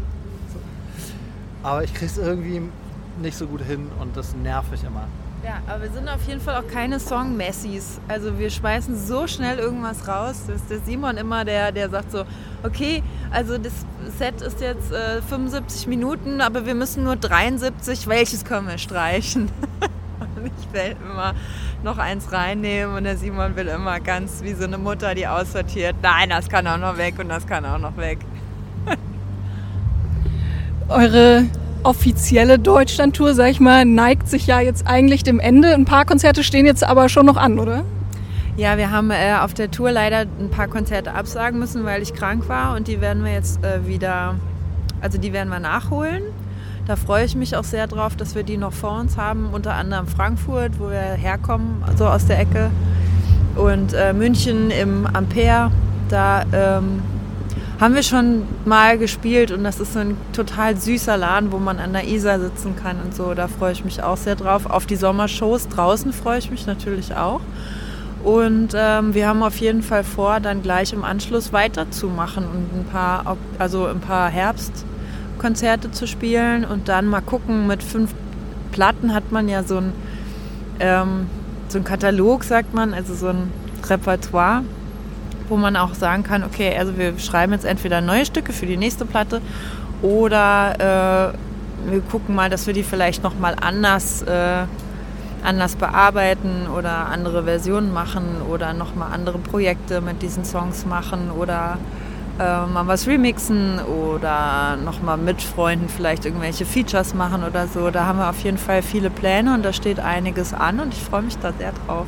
Aber 1.61 1.83
ich 1.83 1.93
kriege 1.93 2.07
es 2.07 2.17
irgendwie 2.17 2.61
nicht 3.21 3.37
so 3.37 3.47
gut 3.47 3.61
hin 3.61 3.89
und 3.99 4.17
das 4.17 4.35
nervt 4.35 4.71
mich 4.71 4.83
immer. 4.83 5.07
Ja, 5.43 5.61
aber 5.67 5.83
wir 5.83 5.91
sind 5.91 6.07
auf 6.07 6.25
jeden 6.25 6.39
Fall 6.39 6.55
auch 6.55 6.67
keine 6.67 7.01
Song-Messis. 7.01 7.99
Also 8.07 8.39
wir 8.39 8.49
schmeißen 8.49 8.97
so 8.97 9.27
schnell 9.27 9.59
irgendwas 9.59 10.07
raus. 10.07 10.43
Das 10.47 10.61
ist 10.61 10.69
der 10.69 10.79
Simon 10.79 11.17
immer, 11.17 11.43
der, 11.43 11.73
der 11.73 11.89
sagt 11.89 12.11
so, 12.11 12.23
okay, 12.63 13.03
also 13.29 13.57
das 13.57 13.73
Set 14.17 14.41
ist 14.41 14.61
jetzt 14.61 14.91
äh, 14.93 15.21
75 15.21 15.87
Minuten, 15.87 16.39
aber 16.39 16.65
wir 16.65 16.75
müssen 16.75 17.03
nur 17.03 17.17
73, 17.17 18.07
welches 18.07 18.45
können 18.45 18.67
wir 18.67 18.77
streichen? 18.77 19.51
ich 20.45 20.73
will 20.73 20.95
immer 21.01 21.33
noch 21.83 21.97
eins 21.97 22.31
reinnehmen 22.31 22.95
und 22.95 23.03
der 23.03 23.17
Simon 23.17 23.55
will 23.55 23.67
immer 23.67 23.99
ganz 23.99 24.41
wie 24.43 24.53
so 24.53 24.65
eine 24.65 24.77
Mutter, 24.77 25.15
die 25.15 25.27
aussortiert, 25.27 25.95
nein, 26.01 26.29
das 26.29 26.49
kann 26.49 26.67
auch 26.67 26.77
noch 26.77 26.97
weg 26.97 27.15
und 27.19 27.29
das 27.29 27.45
kann 27.47 27.65
auch 27.65 27.79
noch 27.79 27.97
weg. 27.97 28.19
Eure 30.89 31.45
offizielle 31.83 32.59
Deutschlandtour, 32.59 33.33
sag 33.33 33.51
ich 33.51 33.59
mal, 33.59 33.85
neigt 33.85 34.29
sich 34.29 34.47
ja 34.47 34.59
jetzt 34.59 34.87
eigentlich 34.87 35.23
dem 35.23 35.39
Ende. 35.39 35.73
Ein 35.73 35.85
paar 35.85 36.05
Konzerte 36.05 36.43
stehen 36.43 36.65
jetzt 36.65 36.83
aber 36.83 37.09
schon 37.09 37.25
noch 37.25 37.37
an, 37.37 37.59
oder? 37.59 37.83
Ja, 38.55 38.77
wir 38.77 38.91
haben 38.91 39.09
äh, 39.11 39.35
auf 39.41 39.53
der 39.53 39.71
Tour 39.71 39.91
leider 39.91 40.25
ein 40.39 40.49
paar 40.51 40.67
Konzerte 40.67 41.13
absagen 41.13 41.59
müssen, 41.59 41.85
weil 41.85 42.01
ich 42.01 42.13
krank 42.13 42.47
war 42.47 42.75
und 42.75 42.87
die 42.87 43.01
werden 43.01 43.23
wir 43.23 43.33
jetzt 43.33 43.63
äh, 43.63 43.87
wieder, 43.87 44.35
also 45.01 45.17
die 45.17 45.33
werden 45.33 45.49
wir 45.49 45.59
nachholen. 45.59 46.23
Da 46.85 46.97
freue 46.97 47.23
ich 47.23 47.35
mich 47.35 47.55
auch 47.55 47.63
sehr 47.63 47.87
drauf, 47.87 48.17
dass 48.17 48.35
wir 48.35 48.43
die 48.43 48.57
noch 48.57 48.73
vor 48.73 48.99
uns 48.99 49.15
haben, 49.15 49.49
unter 49.53 49.73
anderem 49.73 50.05
Frankfurt, 50.05 50.79
wo 50.79 50.89
wir 50.89 50.99
herkommen, 50.99 51.81
so 51.97 52.05
aus 52.05 52.25
der 52.25 52.39
Ecke. 52.39 52.71
Und 53.55 53.93
äh, 53.93 54.11
München 54.11 54.69
im 54.69 55.07
Ampere, 55.07 55.71
da 56.09 56.43
ähm, 56.51 57.01
haben 57.79 57.95
wir 57.95 58.03
schon 58.03 58.43
mal 58.65 58.97
gespielt 58.97 59.51
und 59.51 59.63
das 59.63 59.79
ist 59.79 59.93
so 59.93 59.99
ein 59.99 60.17
total 60.33 60.75
süßer 60.75 61.15
Laden, 61.15 61.53
wo 61.53 61.57
man 61.57 61.79
an 61.79 61.93
der 61.93 62.05
Isar 62.05 62.39
sitzen 62.39 62.75
kann 62.75 62.97
und 63.01 63.15
so. 63.15 63.33
Da 63.33 63.47
freue 63.47 63.71
ich 63.71 63.85
mich 63.85 64.03
auch 64.03 64.17
sehr 64.17 64.35
drauf. 64.35 64.65
Auf 64.65 64.85
die 64.85 64.97
Sommershows 64.97 65.69
draußen 65.69 66.11
freue 66.11 66.39
ich 66.39 66.51
mich 66.51 66.65
natürlich 66.65 67.15
auch. 67.15 67.39
Und 68.25 68.73
ähm, 68.75 69.13
wir 69.13 69.27
haben 69.27 69.41
auf 69.43 69.57
jeden 69.57 69.83
Fall 69.83 70.03
vor, 70.03 70.39
dann 70.41 70.61
gleich 70.61 70.91
im 70.91 71.03
Anschluss 71.03 71.53
weiterzumachen 71.53 72.45
und 72.45 72.81
ein 72.81 72.85
paar, 72.91 73.37
also 73.57 73.85
ein 73.85 73.99
paar 73.99 74.29
Herbstkonzerte 75.43 75.91
zu 75.91 76.07
spielen 76.07 76.65
und 76.65 76.87
dann 76.87 77.05
mal 77.05 77.21
gucken. 77.21 77.67
Mit 77.67 77.83
fünf 77.83 78.13
Platten 78.71 79.13
hat 79.13 79.31
man 79.31 79.49
ja 79.49 79.63
so 79.63 79.77
ein, 79.77 79.93
ähm, 80.79 81.27
so 81.67 81.77
ein 81.77 81.83
Katalog, 81.83 82.43
sagt 82.43 82.73
man, 82.73 82.93
also 82.93 83.13
so 83.13 83.27
ein 83.27 83.51
Repertoire 83.87 84.63
wo 85.49 85.57
man 85.57 85.75
auch 85.75 85.93
sagen 85.93 86.23
kann, 86.23 86.45
okay, 86.45 86.73
also 86.79 86.97
wir 86.97 87.19
schreiben 87.19 87.51
jetzt 87.51 87.65
entweder 87.65 87.99
neue 87.99 88.25
Stücke 88.25 88.53
für 88.53 88.65
die 88.65 88.77
nächste 88.77 89.05
Platte 89.05 89.41
oder 90.01 91.33
äh, 91.35 91.91
wir 91.91 91.99
gucken 92.09 92.33
mal, 92.33 92.49
dass 92.49 92.65
wir 92.65 92.73
die 92.73 92.81
vielleicht 92.81 93.23
nochmal 93.23 93.57
anders, 93.59 94.21
äh, 94.21 94.63
anders 95.43 95.75
bearbeiten 95.75 96.67
oder 96.75 97.07
andere 97.07 97.43
Versionen 97.43 97.93
machen 97.93 98.41
oder 98.49 98.71
nochmal 98.71 99.11
andere 99.11 99.37
Projekte 99.37 99.99
mit 99.99 100.21
diesen 100.21 100.45
Songs 100.45 100.85
machen 100.85 101.29
oder 101.29 101.77
äh, 102.39 102.65
mal 102.65 102.87
was 102.87 103.07
remixen 103.07 103.79
oder 103.79 104.77
nochmal 104.77 105.17
mit 105.17 105.41
Freunden 105.41 105.87
vielleicht 105.89 106.25
irgendwelche 106.25 106.65
Features 106.65 107.13
machen 107.13 107.43
oder 107.43 107.67
so. 107.67 107.91
Da 107.91 108.05
haben 108.05 108.19
wir 108.19 108.29
auf 108.29 108.43
jeden 108.43 108.57
Fall 108.57 108.81
viele 108.81 109.09
Pläne 109.09 109.53
und 109.53 109.63
da 109.63 109.73
steht 109.73 109.99
einiges 109.99 110.53
an 110.53 110.79
und 110.79 110.93
ich 110.93 110.99
freue 110.99 111.21
mich 111.21 111.37
da 111.37 111.53
sehr 111.53 111.73
drauf. 111.85 112.07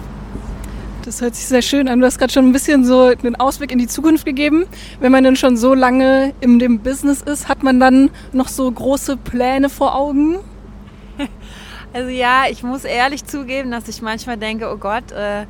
Das 1.03 1.21
hört 1.21 1.35
sich 1.35 1.45
sehr 1.45 1.61
schön 1.61 1.87
an. 1.87 1.99
Du 1.99 2.07
hast 2.07 2.17
gerade 2.17 2.33
schon 2.33 2.47
ein 2.47 2.51
bisschen 2.51 2.83
so 2.83 3.03
einen 3.03 3.35
Ausblick 3.35 3.71
in 3.71 3.77
die 3.77 3.87
Zukunft 3.87 4.25
gegeben. 4.25 4.65
Wenn 4.99 5.11
man 5.11 5.23
dann 5.23 5.35
schon 5.35 5.55
so 5.55 5.75
lange 5.75 6.33
in 6.39 6.57
dem 6.57 6.79
Business 6.79 7.21
ist, 7.21 7.47
hat 7.47 7.61
man 7.61 7.79
dann 7.79 8.09
noch 8.33 8.47
so 8.47 8.71
große 8.71 9.17
Pläne 9.17 9.69
vor 9.69 9.95
Augen? 9.95 10.37
Also 11.93 12.09
ja, 12.09 12.43
ich 12.51 12.61
muss 12.61 12.83
ehrlich 12.83 13.23
zugeben, 13.23 13.71
dass 13.71 13.87
ich 13.87 14.01
manchmal 14.01 14.35
denke, 14.35 14.69
oh 14.69 14.75
Gott, 14.75 15.13
äh, 15.13 15.45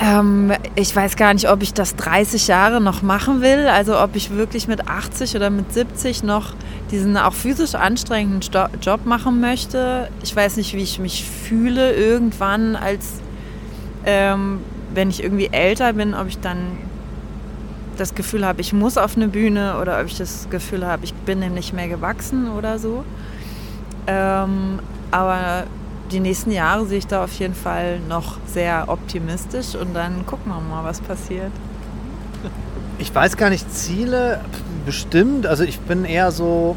ähm, 0.00 0.52
ich 0.76 0.94
weiß 0.94 1.16
gar 1.16 1.34
nicht, 1.34 1.50
ob 1.50 1.62
ich 1.62 1.74
das 1.74 1.96
30 1.96 2.46
Jahre 2.46 2.80
noch 2.80 3.02
machen 3.02 3.40
will. 3.40 3.66
Also 3.66 3.98
ob 4.00 4.14
ich 4.14 4.30
wirklich 4.30 4.68
mit 4.68 4.88
80 4.88 5.34
oder 5.34 5.50
mit 5.50 5.72
70 5.72 6.22
noch 6.22 6.54
diesen 6.90 7.16
auch 7.16 7.34
physisch 7.34 7.74
anstrengenden 7.74 8.40
Job 8.80 9.04
machen 9.04 9.40
möchte. 9.40 10.08
Ich 10.22 10.34
weiß 10.34 10.56
nicht, 10.56 10.74
wie 10.74 10.82
ich 10.82 10.98
mich 10.98 11.24
fühle 11.24 11.94
irgendwann 11.94 12.76
als 12.76 13.20
ähm, 14.04 14.60
wenn 14.94 15.10
ich 15.10 15.22
irgendwie 15.22 15.48
älter 15.52 15.92
bin, 15.92 16.14
ob 16.14 16.28
ich 16.28 16.38
dann 16.38 16.78
das 17.96 18.14
Gefühl 18.14 18.46
habe, 18.46 18.60
ich 18.60 18.72
muss 18.72 18.96
auf 18.96 19.16
eine 19.16 19.28
Bühne 19.28 19.78
oder 19.80 20.00
ob 20.00 20.06
ich 20.06 20.16
das 20.16 20.48
Gefühl 20.50 20.86
habe, 20.86 21.04
ich 21.04 21.12
bin 21.12 21.40
dem 21.40 21.54
nicht 21.54 21.72
mehr 21.72 21.88
gewachsen 21.88 22.50
oder 22.50 22.78
so. 22.78 23.04
Ähm, 24.06 24.78
aber 25.10 25.64
die 26.10 26.20
nächsten 26.20 26.50
Jahre 26.50 26.86
sehe 26.86 26.98
ich 26.98 27.06
da 27.06 27.24
auf 27.24 27.32
jeden 27.38 27.54
Fall 27.54 28.00
noch 28.08 28.38
sehr 28.46 28.84
optimistisch 28.88 29.74
und 29.74 29.94
dann 29.94 30.24
gucken 30.26 30.50
wir 30.50 30.60
mal, 30.60 30.84
was 30.84 31.00
passiert. 31.00 31.52
Ich 32.98 33.14
weiß 33.14 33.36
gar 33.36 33.50
nicht, 33.50 33.72
Ziele 33.72 34.40
bestimmt. 34.84 35.46
Also 35.46 35.64
ich 35.64 35.78
bin 35.80 36.04
eher 36.04 36.32
so, 36.32 36.76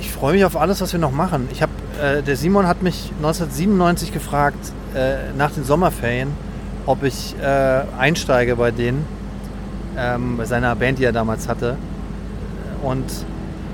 ich 0.00 0.10
freue 0.10 0.34
mich 0.34 0.44
auf 0.44 0.56
alles, 0.56 0.80
was 0.80 0.92
wir 0.92 1.00
noch 1.00 1.12
machen. 1.12 1.48
Ich 1.52 1.62
habe, 1.62 1.72
äh, 2.00 2.22
der 2.22 2.36
Simon 2.36 2.66
hat 2.66 2.82
mich 2.82 3.10
1997 3.16 4.12
gefragt, 4.12 4.72
äh, 4.94 5.32
nach 5.36 5.50
den 5.50 5.64
Sommerferien, 5.64 6.30
ob 6.86 7.02
ich 7.02 7.34
äh, 7.40 7.82
einsteige 7.98 8.56
bei 8.56 8.70
denen, 8.70 9.04
ähm, 9.98 10.36
bei 10.36 10.44
seiner 10.44 10.74
Band, 10.76 10.98
die 10.98 11.04
er 11.04 11.12
damals 11.12 11.48
hatte. 11.48 11.76
Und 12.82 13.04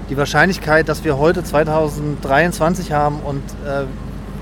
die 0.08 0.16
Wahrscheinlichkeit, 0.16 0.88
dass 0.88 1.04
wir 1.04 1.18
heute 1.18 1.44
2023 1.44 2.92
haben 2.92 3.20
und 3.20 3.42
äh, 3.64 3.84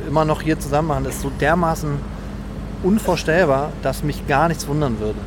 immer 0.09 0.25
noch 0.25 0.42
hier 0.42 0.59
zusammen 0.59 0.88
machen, 0.88 1.05
ist 1.05 1.21
so 1.21 1.31
dermaßen 1.40 1.99
unvorstellbar, 2.83 3.73
dass 3.83 4.03
mich 4.03 4.27
gar 4.27 4.49
nichts 4.49 4.66
wundern 4.66 4.99
würde. 5.01 5.18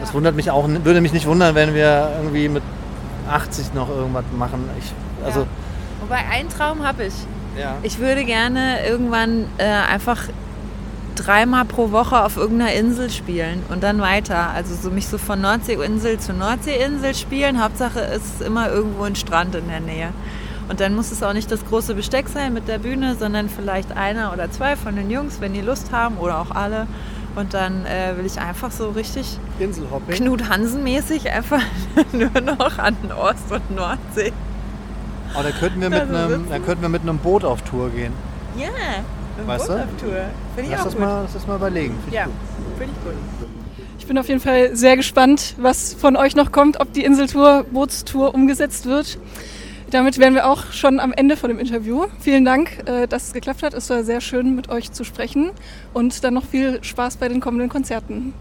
Das 0.00 0.12
wundert 0.12 0.36
mich 0.36 0.50
auch, 0.50 0.68
würde 0.68 1.00
mich 1.00 1.12
nicht 1.12 1.26
wundern, 1.26 1.54
wenn 1.54 1.74
wir 1.74 2.10
irgendwie 2.18 2.48
mit 2.48 2.62
80 3.30 3.74
noch 3.74 3.88
irgendwas 3.88 4.24
machen. 4.36 4.68
Ich, 4.78 4.92
also 5.24 5.40
ja. 5.40 5.46
Wobei 6.00 6.18
einen 6.30 6.48
Traum 6.48 6.86
habe 6.86 7.04
ich. 7.04 7.14
Ja. 7.58 7.76
Ich 7.82 7.98
würde 7.98 8.24
gerne 8.24 8.86
irgendwann 8.86 9.46
äh, 9.58 9.64
einfach 9.64 10.24
dreimal 11.14 11.64
pro 11.64 11.90
Woche 11.90 12.22
auf 12.22 12.36
irgendeiner 12.36 12.74
Insel 12.74 13.10
spielen 13.10 13.62
und 13.70 13.82
dann 13.82 14.00
weiter. 14.00 14.50
Also 14.50 14.74
so 14.74 14.90
mich 14.90 15.08
so 15.08 15.18
von 15.18 15.40
Nordseeinsel 15.40 16.18
zu 16.18 16.34
Nordseeinsel 16.34 17.14
spielen. 17.14 17.62
Hauptsache 17.62 18.00
ist 18.00 18.42
immer 18.42 18.70
irgendwo 18.70 19.04
ein 19.04 19.16
Strand 19.16 19.54
in 19.54 19.68
der 19.68 19.80
Nähe. 19.80 20.08
Und 20.68 20.80
dann 20.80 20.94
muss 20.94 21.12
es 21.12 21.22
auch 21.22 21.32
nicht 21.32 21.50
das 21.50 21.64
große 21.64 21.94
Besteck 21.94 22.28
sein 22.28 22.52
mit 22.52 22.66
der 22.66 22.78
Bühne, 22.78 23.14
sondern 23.14 23.48
vielleicht 23.48 23.96
einer 23.96 24.32
oder 24.32 24.50
zwei 24.50 24.76
von 24.76 24.96
den 24.96 25.10
Jungs, 25.10 25.40
wenn 25.40 25.52
die 25.52 25.60
Lust 25.60 25.92
haben 25.92 26.16
oder 26.18 26.40
auch 26.40 26.50
alle. 26.50 26.86
Und 27.36 27.54
dann 27.54 27.84
äh, 27.84 28.16
will 28.16 28.24
ich 28.26 28.40
einfach 28.40 28.70
so 28.70 28.90
richtig 28.90 29.38
Knut 30.10 30.48
Hansen-mäßig 30.48 31.30
einfach 31.30 31.60
nur 32.12 32.40
noch 32.40 32.78
an 32.78 32.96
Ost- 33.16 33.52
und 33.52 33.76
Nordsee. 33.76 34.32
Aber 35.34 35.42
da 35.42 35.50
könnten 35.50 35.80
wir 35.82 35.90
mit, 35.90 36.00
einem, 36.00 36.48
da 36.48 36.58
könnten 36.58 36.82
wir 36.82 36.88
mit 36.88 37.02
einem 37.02 37.18
Boot 37.18 37.44
auf 37.44 37.62
Tour 37.62 37.90
gehen. 37.90 38.12
Ja, 38.56 38.68
eine 39.36 39.46
weißt 39.46 39.68
Boot-Tour. 39.68 40.12
Finde 40.54 40.62
ich 40.62 40.70
lass 40.70 40.80
auch 40.80 40.84
das 40.84 40.92
gut. 40.94 41.02
Mal, 41.02 41.22
lass 41.22 41.32
das 41.34 41.46
mal 41.46 41.56
überlegen. 41.56 41.94
Find 42.04 42.14
ja, 42.14 42.26
finde 42.78 42.94
ich 42.96 43.04
gut. 43.04 43.48
Ich 43.98 44.06
bin 44.06 44.18
auf 44.18 44.28
jeden 44.28 44.40
Fall 44.40 44.74
sehr 44.74 44.96
gespannt, 44.96 45.54
was 45.58 45.92
von 45.92 46.16
euch 46.16 46.36
noch 46.36 46.52
kommt, 46.52 46.80
ob 46.80 46.92
die 46.92 47.04
Inseltour, 47.04 47.64
Bootstour 47.70 48.34
umgesetzt 48.34 48.86
wird. 48.86 49.18
Damit 49.90 50.18
wären 50.18 50.34
wir 50.34 50.48
auch 50.48 50.72
schon 50.72 50.98
am 50.98 51.12
Ende 51.12 51.36
von 51.36 51.48
dem 51.48 51.60
Interview. 51.60 52.06
Vielen 52.18 52.44
Dank, 52.44 52.82
äh, 52.86 53.06
dass 53.06 53.28
es 53.28 53.32
geklappt 53.32 53.62
hat. 53.62 53.72
Es 53.72 53.88
war 53.88 54.02
sehr 54.02 54.20
schön, 54.20 54.56
mit 54.56 54.68
euch 54.68 54.90
zu 54.90 55.04
sprechen 55.04 55.50
und 55.94 56.24
dann 56.24 56.34
noch 56.34 56.44
viel 56.44 56.82
Spaß 56.82 57.18
bei 57.18 57.28
den 57.28 57.40
kommenden 57.40 57.68
Konzerten. 57.68 58.34